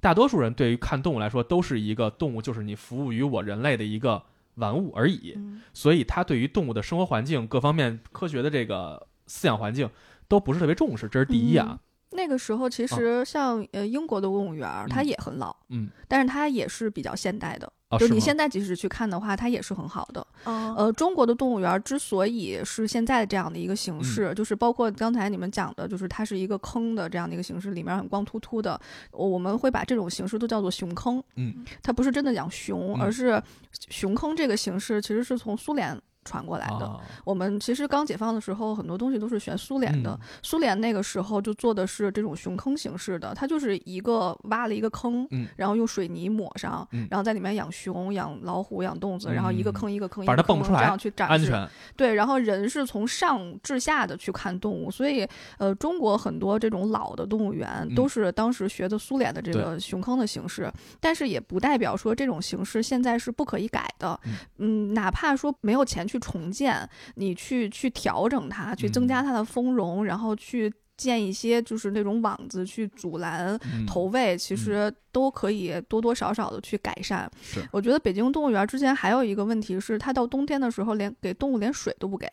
[0.00, 4.22] 大多数人对于看动物来说都是一个动物就是你服务于我人类的一个
[4.54, 5.34] 玩物而已。
[5.36, 9.90] 嗯所以他对于动物的生活环境各方面科学的这个饲养环境
[10.28, 11.78] 都不是特别重视，这是第一啊。
[12.12, 17.70] 那个时候其实像呃英国的动物园儿，它嗯也很老，嗯，但是它也是比较现代的。
[17.88, 20.26] 哦，就是你现在即使去看的话，它也是很好的。
[20.44, 28.80] 哦，呃，中国的动物园儿之所以是现在这样的一个嗯形式，就是包括刚才你们讲的，就是它是一个坑的这样的一个形式，里面很光秃秃的，
[29.12, 31.22] 我们会把这种形式都叫做熊坑。
[31.36, 33.40] 嗯，它不是真的养熊，嗯而是
[33.88, 36.86] 熊坑这个形式其实是从苏联传过来的。
[36.86, 40.10] 啊我们其实刚解放的时候，很多东西都是学苏联的。
[40.10, 40.18] 嗯。
[40.42, 45.46] 苏联那个时候就做的是这种熊坑形式的，它就是一个挖了一个坑，嗯。
[45.56, 47.06] 然后用水泥抹上，嗯。
[47.10, 51.68] 然后在里面养熊、养老虎、养动子，然后一个坑一个坑一反个坑正它蹦不出来这样去展示。
[51.96, 55.26] 对，然后人是从上至下的去看动物，所以
[55.58, 57.94] 呃，中国很多这种老的动物园嗯。
[57.94, 64.18] 都是当时学的苏联的这个熊坑的形式，但是也不代表说这种形式现在是不可以改的。
[64.24, 64.34] 嗯。
[64.58, 70.72] 嗯，哪怕说没有钱去重建，你去去调整它，去增加它的丰容，然后去。
[70.98, 77.30] 建一些就是那种网子去阻拦嗯投喂，其实都可以多多少少的去改善。
[77.70, 82.26] 我觉得北京动物园之前还有一个问题是，它到冬天的时候连给动物连水都不给，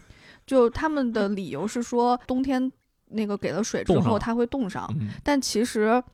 [0.46, 2.70] 就他们的理由是说冬天
[3.06, 6.04] 那个给了水之后它会冻上，嗯但其实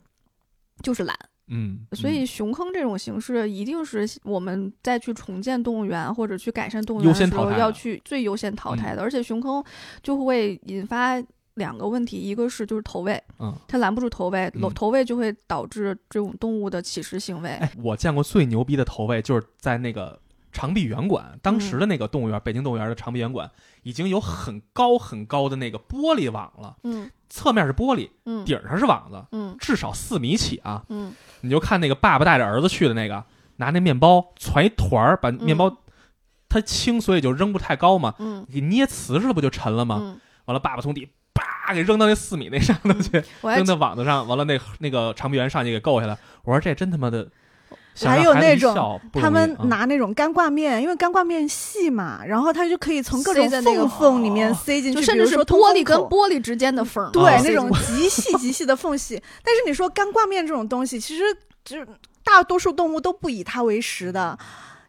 [0.84, 1.18] 就是懒。
[1.48, 9.02] 嗯，所以熊坑这种形式，一定是我们再去重建动物园或者去改善动物园的时候，要去最优先淘汰的。
[9.02, 9.62] 而且熊坑
[10.02, 11.22] 就会引发
[11.54, 14.72] 两个问题，一个是就是投喂，嗯，它拦不住投喂，嗯。
[14.74, 17.50] 投喂就会导致这种动物的乞食行为。
[17.50, 20.20] 哎，我见过最牛逼的投喂，就是在那个
[20.52, 23.50] 长臂猿馆，当时的那个动物园，北京动物园的长臂猿馆
[23.84, 30.84] 已经有很高很高的那个玻璃网了，嗯侧面是玻璃，嗯顶上是网子，嗯至少四米起啊！
[30.88, 33.24] 嗯你就看那个爸爸带着儿子去的那个，
[33.56, 35.76] 拿那面包攒一团儿，把面包、
[36.48, 39.98] 它轻，所以就扔不太高嘛，嗯给捏瓷实了不就沉了吗？
[40.00, 46.16] 嗯，完了，爸爸从底叭给扔到那四米那上头去，扔到网子上，完了那那个长臂猿上去给够下来。
[46.44, 47.30] 我说这真他妈的，想
[48.04, 49.64] 还有那种他们啊。
[49.64, 54.58] 拿那种干挂面，因为干挂面细嘛，然后它就可以从各种那个缝缝里面哦。
[54.64, 59.14] 塞进去，就甚至是玻璃跟玻璃之间的缝儿，对、啊那种极细极细的缝隙。
[59.44, 61.22] 但是你说干挂面这种东西，其实
[61.64, 61.86] 就是
[62.24, 64.38] 大多数动物都不以它为食的，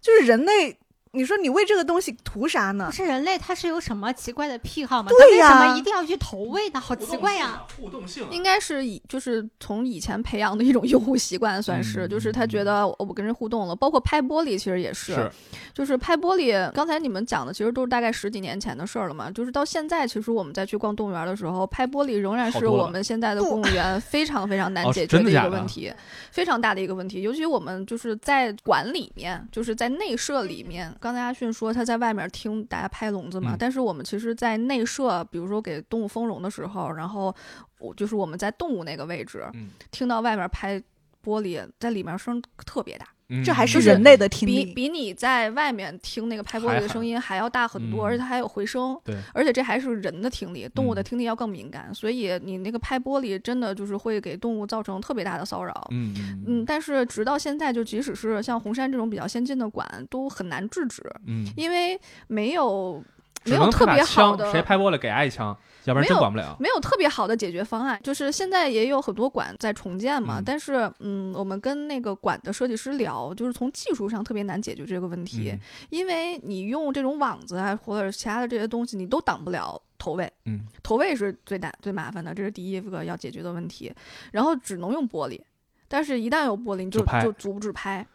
[0.02, 0.78] 就是人类。
[1.18, 2.92] 你说你为这个东西图啥呢不？
[2.92, 5.10] 是人类，他是有什么奇怪的癖好吗？
[5.18, 6.80] 对呀他为什么一定要去投喂呢？
[6.80, 7.64] 好奇怪呀！
[7.80, 15.32] 互动性啊，应该是以就是从以前培养的一种用户习惯，算是、嗯就是他觉得我我跟人互动了，包括拍玻璃其实也是，是
[15.74, 16.72] 就是拍玻璃。
[16.72, 25.92] 刚才你们讲的其实都是大概十几年前的事儿了嘛，就是到现在，其实我们再去逛动物园的时候，拍玻璃仍然是我们现在的不动物园非常非常难哦解决的一个问题，
[26.32, 27.22] 非常大的一个问题。
[27.22, 33.58] 尤其我们就是在馆里面，就是在内设里面，刚才阿迅说他在外面听大家拍笼子嘛，嗯。
[33.58, 37.34] 但是我们其实，在内设，比如说给动物丰容的时候，然后
[37.80, 39.70] 我就是我们在动物那个位置，嗯。
[39.90, 40.78] 听到外面拍
[41.24, 44.66] 玻璃，在里面声特别大，嗯这还是人类的听力。
[44.66, 48.98] 比比你在外面听那个拍玻璃的声音还要大很多，嗯而且它还有回声。
[49.04, 55.88] 对，而且这还是人的听力，动物的嗯听力要更敏感，所以你那个拍玻璃真的就是会给动物造成特别大的骚扰。
[55.92, 63.04] 嗯嗯嗯，但是直到现在，就即使是像红山这种比较先进的馆，都很难制止，嗯，因为没有
[63.48, 65.56] 没有特别好的谁拍玻璃给挨一枪，
[65.86, 66.56] 要不然没有真管不了。
[66.60, 70.44] 没有特别好的解决方案，就是现在也有很多馆在重建嘛，嗯。
[70.44, 75.60] 但是嗯，我们跟那个馆的设计师聊，就是从技术上特别难解决这个问题，嗯。
[75.90, 80.62] 因为你用这种网子啊或者其他的这些东西，你都挡不了投喂，嗯。
[80.84, 83.94] 投喂是最难最麻烦的，这是第一个要解决的问题，
[84.32, 85.40] 然后只能用玻璃，
[85.88, 88.06] 但是一旦有玻璃，你就就就阻止拍，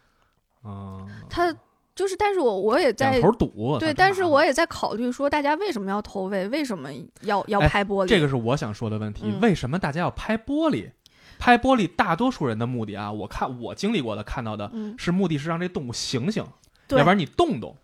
[0.63, 1.55] 啊，它
[1.95, 3.77] 就是，但是我我也在两头堵。
[3.79, 6.91] 对，但是我也在考虑说，大家为什么要投喂，为什么
[7.23, 8.09] 要要哎拍玻璃？
[8.09, 10.91] 这个是我想说的问题，嗯为什么大家要拍玻璃？
[11.39, 16.45] 拍玻璃，大多数人的目的啊，我看我经历过的看到的嗯是目的是让这动物醒醒，
[16.87, 17.77] 对要不然你动动。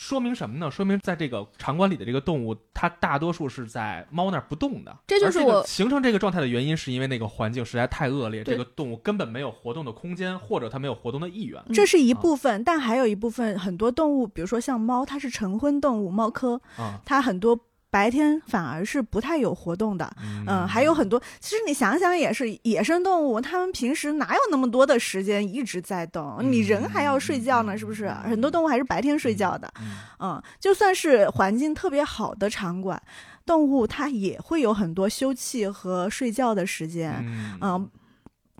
[0.00, 0.70] 说明什么呢？
[0.70, 4.96] 说明在这个场馆里的这个动物，它大多数是在猫那儿不动的。
[5.06, 16.98] 这就是我形成这个状态的原因，是因为那个环境实在太恶劣，这个动物根本没有活动的空间，或者它没有活动的意愿这是一啊部分，但还有一部分很多动物，比如说像猫，它是晨昏动物，猫科，啊。
[17.04, 20.08] 它很多白天反而是不太有活动的。
[20.22, 26.38] 嗯嗯，还有很多，其实你想想也是，野生动物它们平时哪有那么多的时间一直在动？
[26.40, 28.08] 你人还要睡觉呢，是不是？
[28.24, 29.70] 很多动物还是白天睡觉的。
[29.80, 33.00] 嗯嗯，就算是环境特别好的场馆，
[33.44, 37.12] 动物它也会有很多休憩和睡觉的时间。
[37.26, 37.90] 嗯嗯，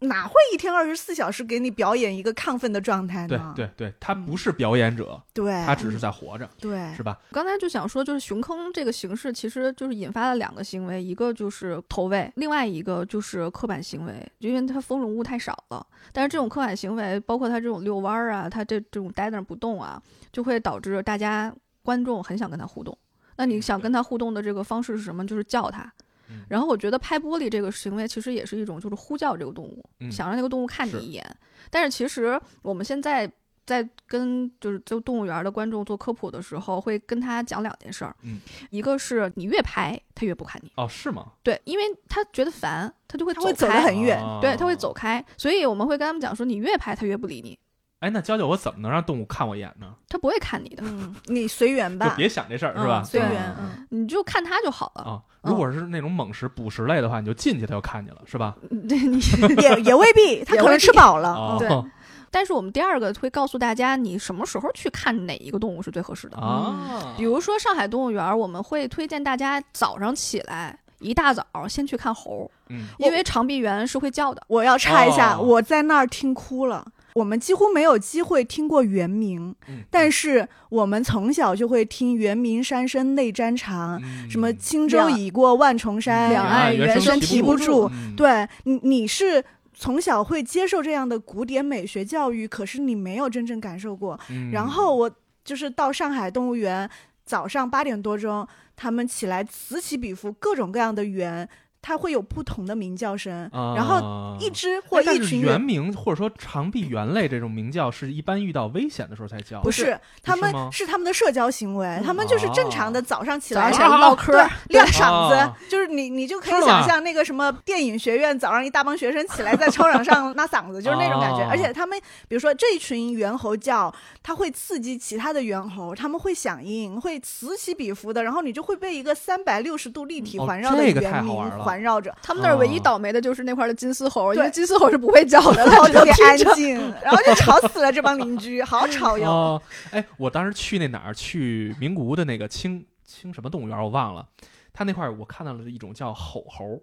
[0.00, 3.52] 哪会一天二十四小时给你表演一个亢奋的状态对呢？
[3.54, 7.18] 对对，他不是表演者，对，他只是在活着，对是吧？
[7.30, 15.86] 刚才就想说，就是熊坑这个形式，其实就是引发了两个行为，一个就是投喂，另外一个就是刻板行为，因为它丰容物太少了。
[16.12, 22.96] 但是这种刻板行为，包括他这种遛弯儿啊，他这这种待那儿不动啊，就会导致大家观众很想跟他互动。
[23.36, 25.26] 那你想跟他互动的这个方式是什么？
[25.26, 25.90] 就是叫它
[26.30, 26.44] 嗯。
[26.48, 31.24] 然后我觉得拍玻璃这个行为其实也是一种就是呼叫这个动物，嗯想让那个动物看你一眼。
[31.70, 33.30] 但是其实我们现在
[33.66, 38.16] 在跟就是就动物园的观众做科普的时候，会跟他讲两件事儿。
[38.22, 38.40] 嗯，
[38.70, 41.32] 一个是你越拍，他越不看你，哦，是吗？
[41.42, 44.20] 对，因为他觉得烦，他就会它会走得开，很远。
[44.20, 44.92] 哦对，他会走。
[44.92, 45.24] 开。
[45.36, 47.56] 所以我们会跟他们讲说，你越拍，他越不理你，
[48.00, 49.86] 哎，那教教，我怎么能让动物看我一眼呢？
[50.08, 53.02] 它不会看你的，嗯，你随缘就吧，别想这事儿，嗯是吧？
[53.04, 53.54] 随缘。
[53.60, 55.02] 嗯，你就看它就好了。
[55.02, 58.56] 啊，如果是那种猛食、捕食类的话，你就进去，它就看见了，是吧？
[58.88, 59.20] 对你，
[59.62, 61.56] 也 也未必，它可能吃饱了。
[61.58, 61.68] 对
[62.32, 66.38] 但是我们第二个会告诉大家，你什么时候去看哪一个动物是最合适的。
[66.38, 74.40] 啊，比如说上海动物园，我们会推荐大家早上起来一大早先去看猴，嗯，因为长臂猿是会叫的。
[74.46, 76.86] 我要插一下，哦我在那儿听哭了。
[77.14, 84.30] 我们几乎没有机会听过原名，嗯但是我们从小就会听“原名山深泪沾裳”，嗯。
[84.30, 88.14] 什么“轻舟已过万重山，两岸猿声啼啼不不住”嗯。
[88.16, 89.44] 对你，你是
[89.74, 94.18] 从小会接受这样的古典美学教育，可是你没有真正感受过。
[94.30, 94.50] 嗯。
[94.50, 95.10] 然后我
[95.44, 96.88] 就是到上海动物园，
[97.24, 98.46] 早上八点多钟，
[98.76, 101.48] 他们起来此起彼伏，各种各样的猿，
[101.82, 105.50] 它会有不同的鸣叫声，然后后一只或一群猿。
[105.50, 114.32] 原名或者说长臂猿类这种鸣叫，是一般遇到危险的时候才叫，不是，他们是他们的社交行为，他们就是正常的早上起来早上起来唠嗑
[114.68, 121.42] 对，亮嗓哦子，就是你你就可以想象那个什么电影学院早上一大帮学生起来 在操场上拉嗓子，就是那种感觉。
[121.42, 132.14] 哦而且他们比如说这一群猿猴叫，它会刺激其他的猿猴，他们会响应，会此起彼伏的，然后你就会被一个三百六十度立体哦环绕的猿鸣好玩了环绕着。
[132.22, 136.36] 他们那儿唯一哦倒霉的就是那块儿的金丝猴，因为金丝猴是不会叫的，然后特别安。
[136.54, 139.30] 静， 然后就吵死了这帮邻居，好吵哟。
[139.30, 139.62] 哦，
[139.92, 144.26] 哎，我当时去那哪儿，去名古屋的那个青青什么动物园，我忘了。
[144.72, 146.80] 他那块儿我看到了一种叫吼猴，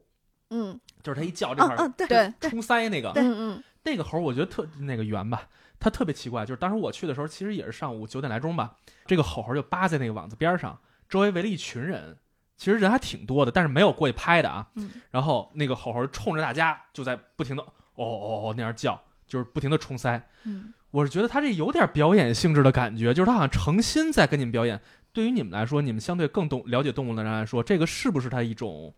[0.52, 5.48] 嗯就是他一叫这块儿嗯嗯，对对对，冲腮那个嗯嗯那个猴，我觉得特那个圆吧，
[5.80, 6.46] 它特别奇怪。
[6.46, 8.76] 就是当时我去的时候，其实也是上午九点来钟吧，
[9.06, 10.78] 这个吼猴就扒在那个网子边上，
[11.10, 12.18] 周围围了一群人，
[12.58, 14.68] 其实人还挺多的，但是没有过去拍的啊。
[14.76, 20.22] 嗯然后那个吼猴冲着大家就在不停的哦哦哦那样叫，就是不停的冲塞。
[20.44, 24.82] 嗯，我是觉得他这有点表演性质的感觉，就是他好像诚心在跟你们表演。
[25.14, 28.94] 对于你们来说，你们相对更懂了解动物的人来说，这个是不是他一种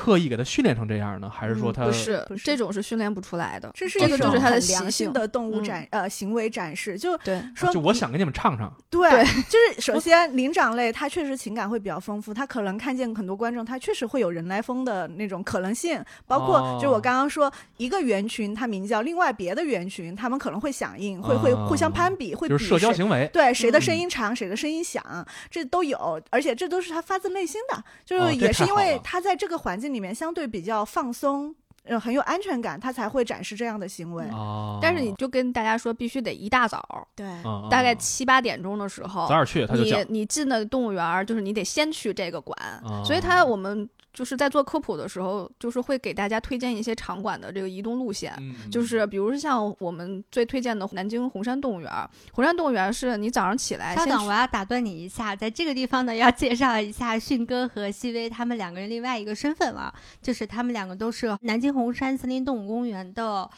[0.00, 1.28] 刻意给他训练成这样呢？
[1.28, 2.42] 还是说嗯他、不是不是。
[2.42, 5.12] 这种是训练不出来的，这是这个一种就是它的很习性良性。
[5.12, 5.64] 的动物嗯。
[5.64, 7.42] 展、呃行为展示，就对。
[7.54, 9.24] 说就我想给你们唱唱，对，对。
[9.42, 16.78] 就是首先灵长类它确实情感会比较丰富，它可能看见很多观众，它确实会有人来疯的那种可能性，包括哦。
[16.80, 23.28] 就是我刚刚说一个猿群它名叫，另外别的猿群它们可能会响应，会会哦互相攀比，会比就是社交行为。
[23.32, 23.82] 对谁的嗯。
[23.82, 25.04] 声音长，谁的声音响，
[25.50, 34.24] 这都有，而且这都是他发自内心的，就是也是因为他在这个环境里面相对比较放松，呃，很有安全感，他才会展示这样的行为。
[34.30, 40.20] 哦，但是你就跟大家说，必须得一大早，对，嗯大概嗯七八点钟的时候，早点去，他就你。
[40.20, 48.34] 你进的动物园儿，就是你得先去这个馆，哦所以他我们就是在做科普的时候，就是会给大家推荐一些场馆的这个移动路线。
[48.38, 63.48] 嗯就是比如像我们最推荐的南京红山动物园儿，红山动物园儿是你早上起来稍等，我要打断你一下，在这个地方呢，要介绍一下迅哥和细微他们两个人另外一个身份了，就是他们两个都是南京红山森林动物公园的。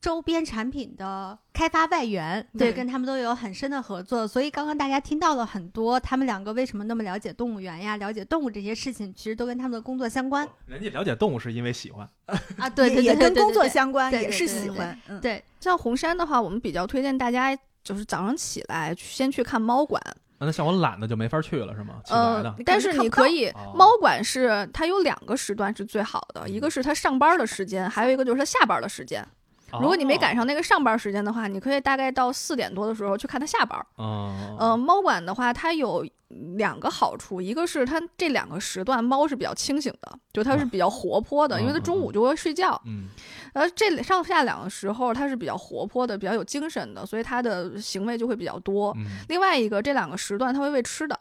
[0.00, 10.48] 周边产品的开发外援，对，对跟他们都有很深的合作，所以刚刚大家听到了很多，他们两个为什么那么了解动物园呀，了解动物这些事情，其实都跟他们的工作相关。
[10.64, 12.08] 人家了解动物是因为喜欢，
[12.56, 14.98] 啊，对对对也也跟工作相关，也是喜欢。
[15.08, 20.00] 嗯，对，像红山的话，我们比较推荐大家就是早上起来先去看猫馆，
[20.38, 22.00] 啊那像我懒的就没法去了，是吗？
[22.06, 29.22] 起来呃的。，但是你可以哦猫馆是它有两个时段是最好的，一个是它上班的时间，还有一个就是它下班的时间。
[29.78, 33.78] 如果你没赶上，那个上班时间的话，你可以大概到四点多的时候去看它下班。
[33.96, 36.04] 哦，呃，猫馆的话，它有
[36.56, 42.80] 两个好处，一个是它这两个时段猫是比较清醒的，就它是比较活泼的，因为它中午就会睡觉。
[42.86, 43.08] 嗯，
[43.52, 48.92] 而这上下两个时候它是比较活泼的，比较有精神的，所以它的行为就会比较多。
[48.96, 51.18] 嗯另外一个，这两个时段它会喂吃的，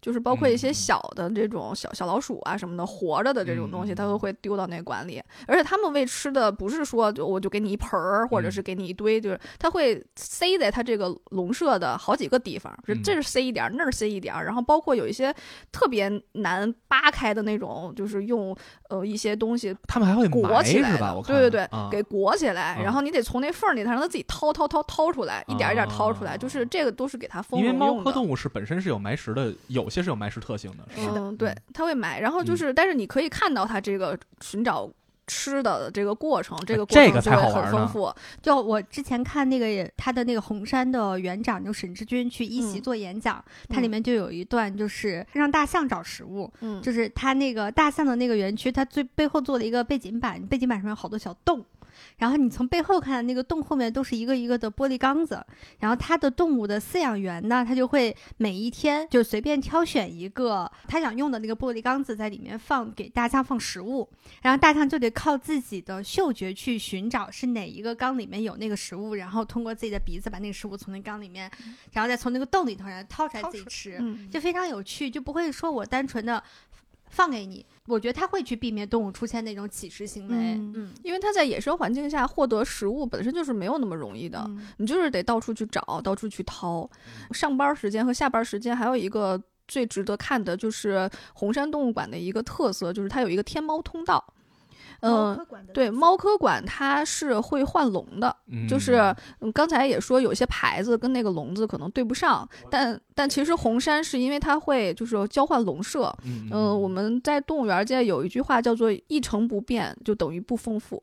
[0.00, 5.22] 就是包括一些嗯小的这种小小老鼠啊什么的，活着的这种东西，嗯它都会丢到那馆里。
[5.46, 12.72] 而且他们喂吃的不是说就我就给你一盆儿，或者嗯是给你一堆，就是它会塞在它这个笼舍的好几个地方，
[13.02, 15.34] 这儿塞一点儿，那儿塞一点儿，然后包括有一些
[15.72, 18.56] 特别难扒开的那种，就是用
[18.88, 21.08] 呃一些东西他们还会裹起来吧？
[21.08, 27.88] 的我，看对对对，啊给裹起来，啊然后你得从那缝儿里头让它自己掏掏掏掏出来，一点儿一点儿掏出来，啊就是这个都是给它封因为猫。
[28.02, 31.20] 科动物是本身是有埋食的，有些是有埋尸特性的，是的？
[31.20, 34.90] 嗯，对嗯，它会埋，然后就是，但是你可以看到它这个寻找
[35.26, 38.12] 吃的这个过程，这个过这个程就很丰富。
[38.40, 51.64] 就我之前看那个他的那个红山的园长，就沈志军去一席嗯做演讲，它里面就有一段就是让大象找食物，嗯，就是他那个大象的那个园区，它最背后做了一个背景板，背景板上面有好多小洞。
[52.18, 55.44] 然后你从背后看，那个洞后面都是一个一个的玻璃缸子。
[55.80, 64.08] 然后它的动物的饲养员呢，他就会每一天就随便挑选一个他想用的那个玻璃缸子，在里面放给大象放食物。
[64.42, 71.50] 然后大象就得靠自己的嗅觉去寻找是哪一个缸里面有那个食物，然后通过自己的鼻子把那个食物从那缸里面，
[71.92, 73.96] 然后再从那个洞里头然后掏出来自己吃。
[74.00, 76.42] 嗯，就非常有趣，就不会说我单纯的
[77.10, 77.64] 放给你。
[77.86, 80.34] 我觉得他会去避免动物出现那种乞食行为。
[80.36, 86.88] 嗯嗯因为它在野生环境下获得食物本身就是没有那么容易的，嗯你就是得到处去找，到处去掏。
[87.32, 94.22] 上班时间和下班时间还有一个最值得看的就是红山动物馆的一个特色，就是它有一个天猫通道。
[95.00, 106.12] 嗯、科馆的对，猫科馆它是会换笼的，嗯就是嗯，刚才也说有些牌子跟那个笼子可能对不上，但但其实红山是因为它会就是交换笼舍。
[106.24, 111.02] 嗯嗯、我们在动物园界有一句话叫做“一成不变就等于不丰富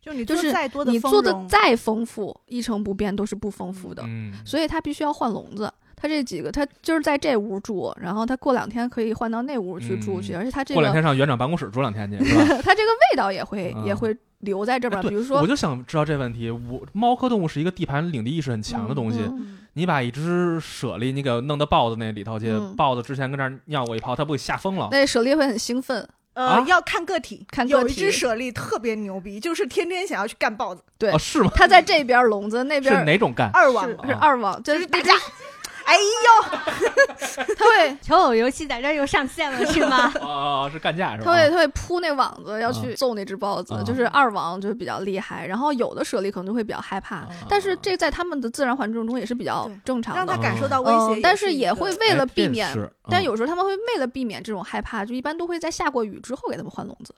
[0.00, 5.72] 就你就是再多”，的你做的再丰富，一成不变都是不丰富的，嗯，所以它必须要换笼子。
[6.02, 12.44] 它这几个，他就是在这屋住，然后他过两天可以换到那屋去住去，嗯而且他这过两天上园长办公室住两天去，是吧？
[12.60, 15.00] 它这个味道也会、也嗯会留在这边。
[15.02, 16.50] 比如说我，就想知道这问题。
[16.50, 19.20] 我猫科动物是一个地盘领地意识很强的东西。
[19.20, 24.88] 嗯嗯你把一只猞猁你给弄到豹子那里头去，嗯豹子之前跟这儿尿过一泡，它不给吓疯了？
[24.90, 31.50] 那猞猁会很兴奋，呃、啊要看个体，看个体有一只猞猁特别牛逼，就是天天想要去干豹子，对哦，是吗？
[31.54, 33.48] 它在这边笼子，那边是哪种干？
[33.54, 35.12] 二网是二网，就就是是大家，
[35.84, 36.58] 哎呦，
[37.56, 40.12] 他会求偶游戏在这又上线了，是吗？
[40.20, 41.24] 哦，是干架是吧？
[41.24, 45.46] 它会他会铺那网子，要去揍那只豹子，啊就是二王就比较厉害。
[45.46, 50.42] 然后有的猞猁可能就会比较害怕，啊但是这在他们的自然环境中也是比较正常的让他。
[50.42, 52.68] 感受到威胁、嗯，但是也会为了哎避免，
[53.08, 57.14] 但有时候他们会为了避免这种害怕，就一般都会在下过雨之后给他们换笼子，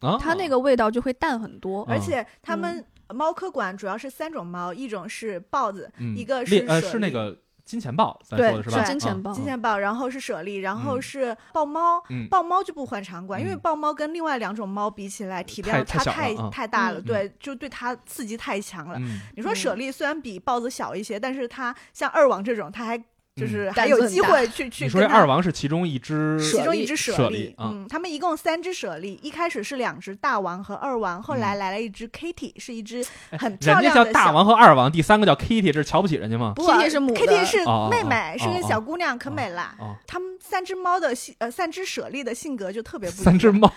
[0.00, 1.82] 啊，它那个味道就会淡很多。
[1.82, 7.36] 嗯而且他们猫科馆主要是三种猫，一种是豹子，嗯一个是是那个
[7.68, 12.02] 金钱豹，咱对说的是金钱豹，金钱豹，然后是猞猁，然后嗯是豹猫。
[12.08, 12.26] 嗯。
[12.30, 13.60] 豹猫就不换场馆，因为嗯。
[13.60, 17.04] 豹猫跟另外两种猫比起来，体量差太太大了，嗯。
[17.04, 18.98] 对，就对它刺激太强了。
[18.98, 19.54] 嗯，你说嗯。
[19.54, 22.98] 猞猁虽然比豹子小一些，但是它像二王这种，它还
[23.38, 34.04] 就是嗯还有机会去 去你说这二王是其中一只其中一只猞猞猁啊嗯，他们一共三只猞猁，一开始是两只大王和二王，后来嗯来了一只 Kitty，是一只哎很漂人家亮的小。
[34.04, 36.52] 叫大王和二王，第三个叫 Kitty，这是瞧不起人家吗？
[36.56, 37.58] 不 Kitty 是母 Kitty 是
[37.90, 39.74] 妹妹，哦是个哦小姑娘，可美了。
[39.78, 43.24] 哦，他们三只猫的性呃，三只猞猁的性格就特别不一样。
[43.32, 43.72] 三只猫，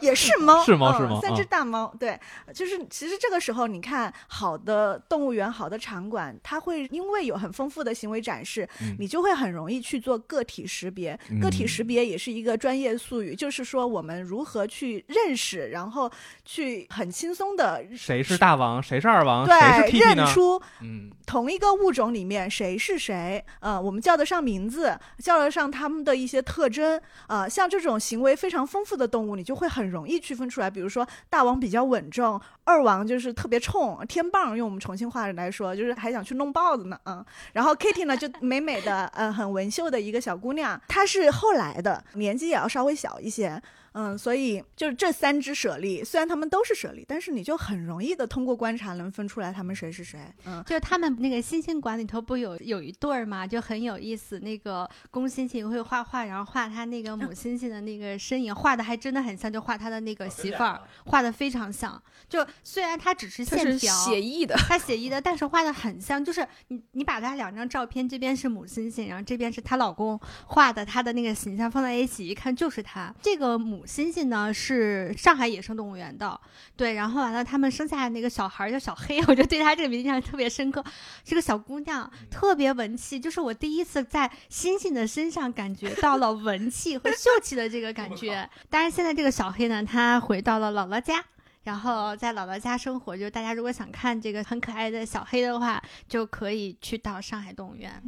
[0.00, 2.18] 也是猫，是猫嗯是猫啊三只大猫，对，
[2.54, 11.18] 就是其实这个时候你看，好的动物园、好的场馆，它会因为有很丰富的行为展示，嗯你就会很容易去做个体识别。
[11.40, 16.10] 个体嗯识别也是一个专业术语，就是说我们如何去认识，然后
[16.44, 19.54] 去很轻松的谁是大王，谁是二王，谁
[19.86, 20.00] 是对？
[20.00, 30.70] 认出嗯，同一个物种里面谁是谁，呃，我们叫得上名字，叫得上它们的一些特征，呃，像这种行为非常丰富的动物，你就会很容易区分出来。
[30.70, 37.24] 比如说大王比较稳重，二王就是特别冲，天棒用我们重庆话来说，就是还想去弄豹子呢，嗯。
[37.52, 43.62] 然后 Kitty 呢，就美美的，呃，很文秀的一个小姑娘，她是后来的，年纪也要稍微小一些。
[43.92, 50.20] 嗯，所以就是这三只猞猁，虽然它们都是猞猁，但是你就很容易的通过观察能分出来它们谁是谁。
[50.46, 54.38] 嗯，就是他们那个星星馆里头不有有一对儿嘛，就很有意思。
[54.40, 62.00] 那个公猩猩会画画，然后画他那个母猩猩的那个身影，画的还真的很像，就画他的那个媳妇儿，画的非常像。
[62.28, 73.14] 就虽然他只是线条，写意的，他写意的，但是画的很像，就是你你把他两张照片，这边是母猩猩，然后这边是她老公画的，她的那个形象放在一起，一看就是他。
[73.20, 76.40] 这个母猩猩呢是上海野生动物园的，
[76.76, 80.84] 对，然后完了他们生下来那个小孩儿叫小黑， 我就对他这个名字印象特别深刻，
[81.24, 88.48] 是个小姑娘，特别文气，就是我第一次在猩猩的身上感觉到了文气和秀气的这个感觉。
[88.68, 91.24] 但是，现在这个小黑呢，他回到了姥姥家。
[91.64, 98.02] 然后在姥姥家生活，就是大家如果想看这个很可爱的小黑的话，就可以去到上海动物园。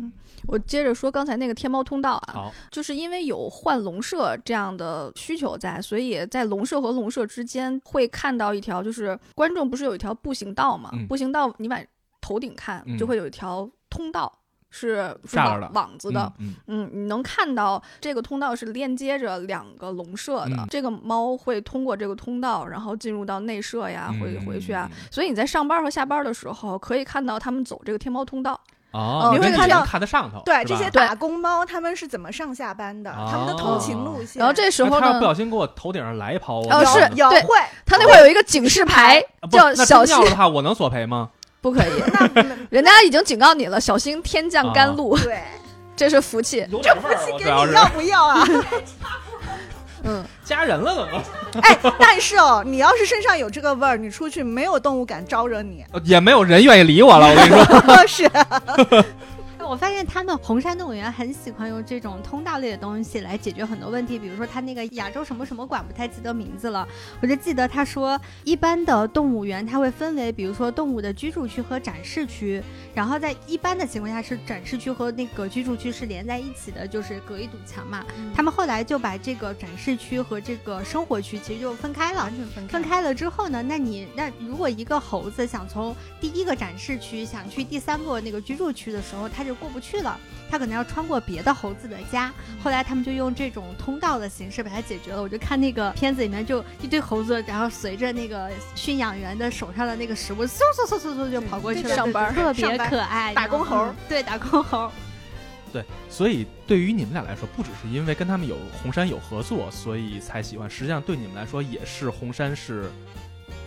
[0.46, 10.90] 我接着说刚才那个天猫通道啊，就是因为有换笼舍这样的需求在，所以在笼舍和笼舍之间会看到一条，就是观众不是有一条步行道嘛？
[10.92, 11.80] 嗯步行道你往
[12.20, 14.32] 头顶看，嗯就会有一条通道。
[14.32, 14.43] 是
[14.76, 20.56] 是网栅栏的网子的，嗯，嗯，你能看到这个通道是连接着两个笼舍的。
[20.56, 24.90] 嗯这个猫会通过这个通道，然后进入到内舍呀，嗯回回去啊。
[24.90, 28.58] 嗯所以你在上班和下班的时候，可以看到他们走这个天猫通道。
[28.90, 29.84] 哦，你会看到
[30.44, 33.12] 对这些打工猫，他们是怎么上下班的？
[33.30, 34.38] 他们的通勤路线。
[34.40, 39.20] 然后这时候呢不，小心给我头顶上来一抛，我哦是对有会，他那会有一个警示牌，
[39.50, 41.30] 叫小心真尿的话，我能索赔吗？
[41.64, 42.02] 不可以。
[42.36, 45.40] 那人家已经警告你了，小心天降甘露，对，
[45.96, 46.66] 这是福气。
[46.70, 48.46] 有点味儿，我给你要不要啊？
[50.06, 55.82] 嗯，加人了，怎么哎，但是哦，你要是身上有这个味儿，你出去没有动物敢招惹你。
[56.02, 57.26] 也没有人愿意理我了？
[57.26, 58.30] 我跟你说，是，
[59.64, 66.86] 我我发现他们红山动物园很喜欢用这种通道类的东西来解决很多问题，比如说他那个亚洲什么什么馆，不太记得名字了。
[67.20, 72.62] 我就记得他说，一般的动物园它会分为，比如说动物的居住区和展示区，
[72.94, 78.06] 然后在一般的情况下是展示区和那个居住区是连在一起的，就是隔一堵墙嘛。
[78.32, 82.22] 他们后来就把这个展示区和这个生活区其实就分开了。
[82.22, 82.72] 完全分开。
[82.72, 90.18] 分开了之后呢，那你那如果一个猴子想从第一个展示区想去第三个那个居住区的时候，它就过不去了，
[90.50, 92.32] 他可能要穿过别的猴子的家。
[92.62, 95.22] 后来他们就用这种通道的形式把它解决了。
[95.22, 104.90] 我就看那个片子里面，就一堆猴子，然后随着那个驯养员的手上的那个食物，嗖嗖嗖嗖嗖就跑过去了，上班特别可爱，打工猴，对，打工猴。
[105.72, 110.70] 对，所以对于你们俩来说，不只是因为跟他们有红山有合作，所以才喜欢。
[110.70, 112.88] 实际上对你们来说，也是红山是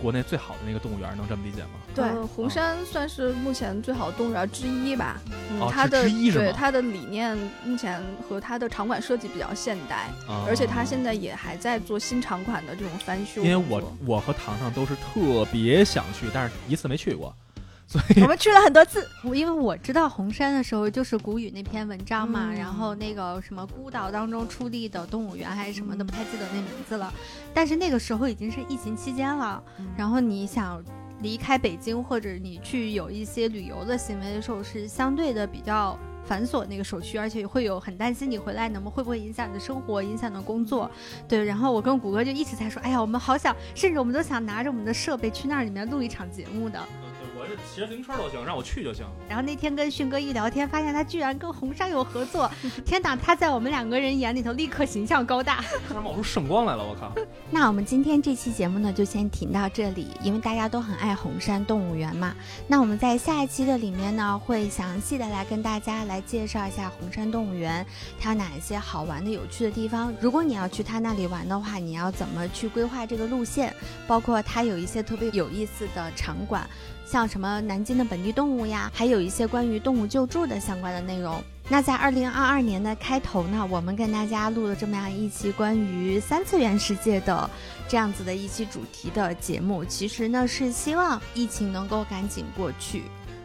[0.00, 1.70] 国内最好的那个动物园，能这么理解吗？
[1.94, 5.20] 对，红山算是目前最好的动物园之一吧。
[5.50, 10.08] 嗯，哦，它的之一是对它的理念目前和它的场馆设计比较现代，
[10.46, 13.42] 而且它现在也还在做新场馆的这种翻修。
[13.42, 17.34] 因为我我和糖糖都是特别想去，但是一次没去过。
[17.88, 19.08] 所以我们去了很多次。
[19.24, 27.12] 我因为我知道红山的时候，就是谷雨那篇文章嘛，然后那个什么孤岛当中出力的动物园还是什么的，不太记得那名字了。
[27.54, 29.62] 但是那个时候已经是疫情期间了，
[29.96, 30.84] 然后你想
[31.22, 35.98] 离开北京或者你去有一些旅游的行为的时候，是相对的比较。
[36.24, 40.90] 繁琐那个手续，而且会有很担心你回来能不会不会影响你的生活，影响你的工作，
[41.26, 41.42] 对。
[41.42, 46.78] 然后我跟谷歌就一直在说，哎呀，我们好想，甚至我们都想拿着我们的设备去那儿里面录一场节目的。
[47.72, 49.04] 骑着自行车都行，让我去就行。
[49.28, 52.50] 然后那天跟迅哥一聊天，发现他居然跟红山有合作，
[52.84, 53.16] 天哪！
[53.16, 57.12] 他在我们两个人眼里头立刻形象高大，突然冒出圣光来了，我靠！
[57.50, 62.34] 那我们今天这期节目呢，就先停到这里，因为大家都很爱红山动物园嘛。
[62.66, 67.84] 那我们在下一期的里面呢，会详细的来跟大家来介绍一下红山动物园，
[68.20, 70.12] 它有哪一些好玩的、有趣的地方。
[70.20, 73.74] 如果你要去它那里玩的话，你要怎么去规划这个路线？
[74.06, 76.68] 包括它有一些特别有意思的场馆。
[77.10, 81.42] 像什么南京的本地动物呀，还有一些关于动物救助的相关的内容。
[81.70, 87.48] 那在二零二二年的开头呢，我们跟大家录了这么样一期关于三次元世界的
[87.88, 89.82] 这样子的一期主题的节目。
[89.86, 93.04] 其实呢，是希望疫情能够赶紧过去，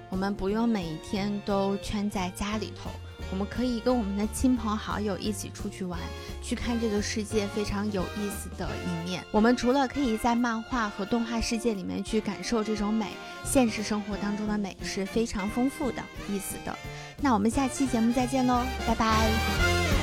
[0.09, 2.89] 我们不用每一天都圈在家里头。
[3.33, 5.99] 我们可以跟我们的亲朋好友一起出去玩，
[6.39, 9.23] 去看这个世界非常有意思的一面。
[9.31, 13.07] 我们除了可以在漫画和动画世界里面去感受这种美，
[13.43, 16.77] 现实生活当中的美是非常丰富的意思的。
[17.21, 20.02] 那我们下期节目再见喽，拜拜。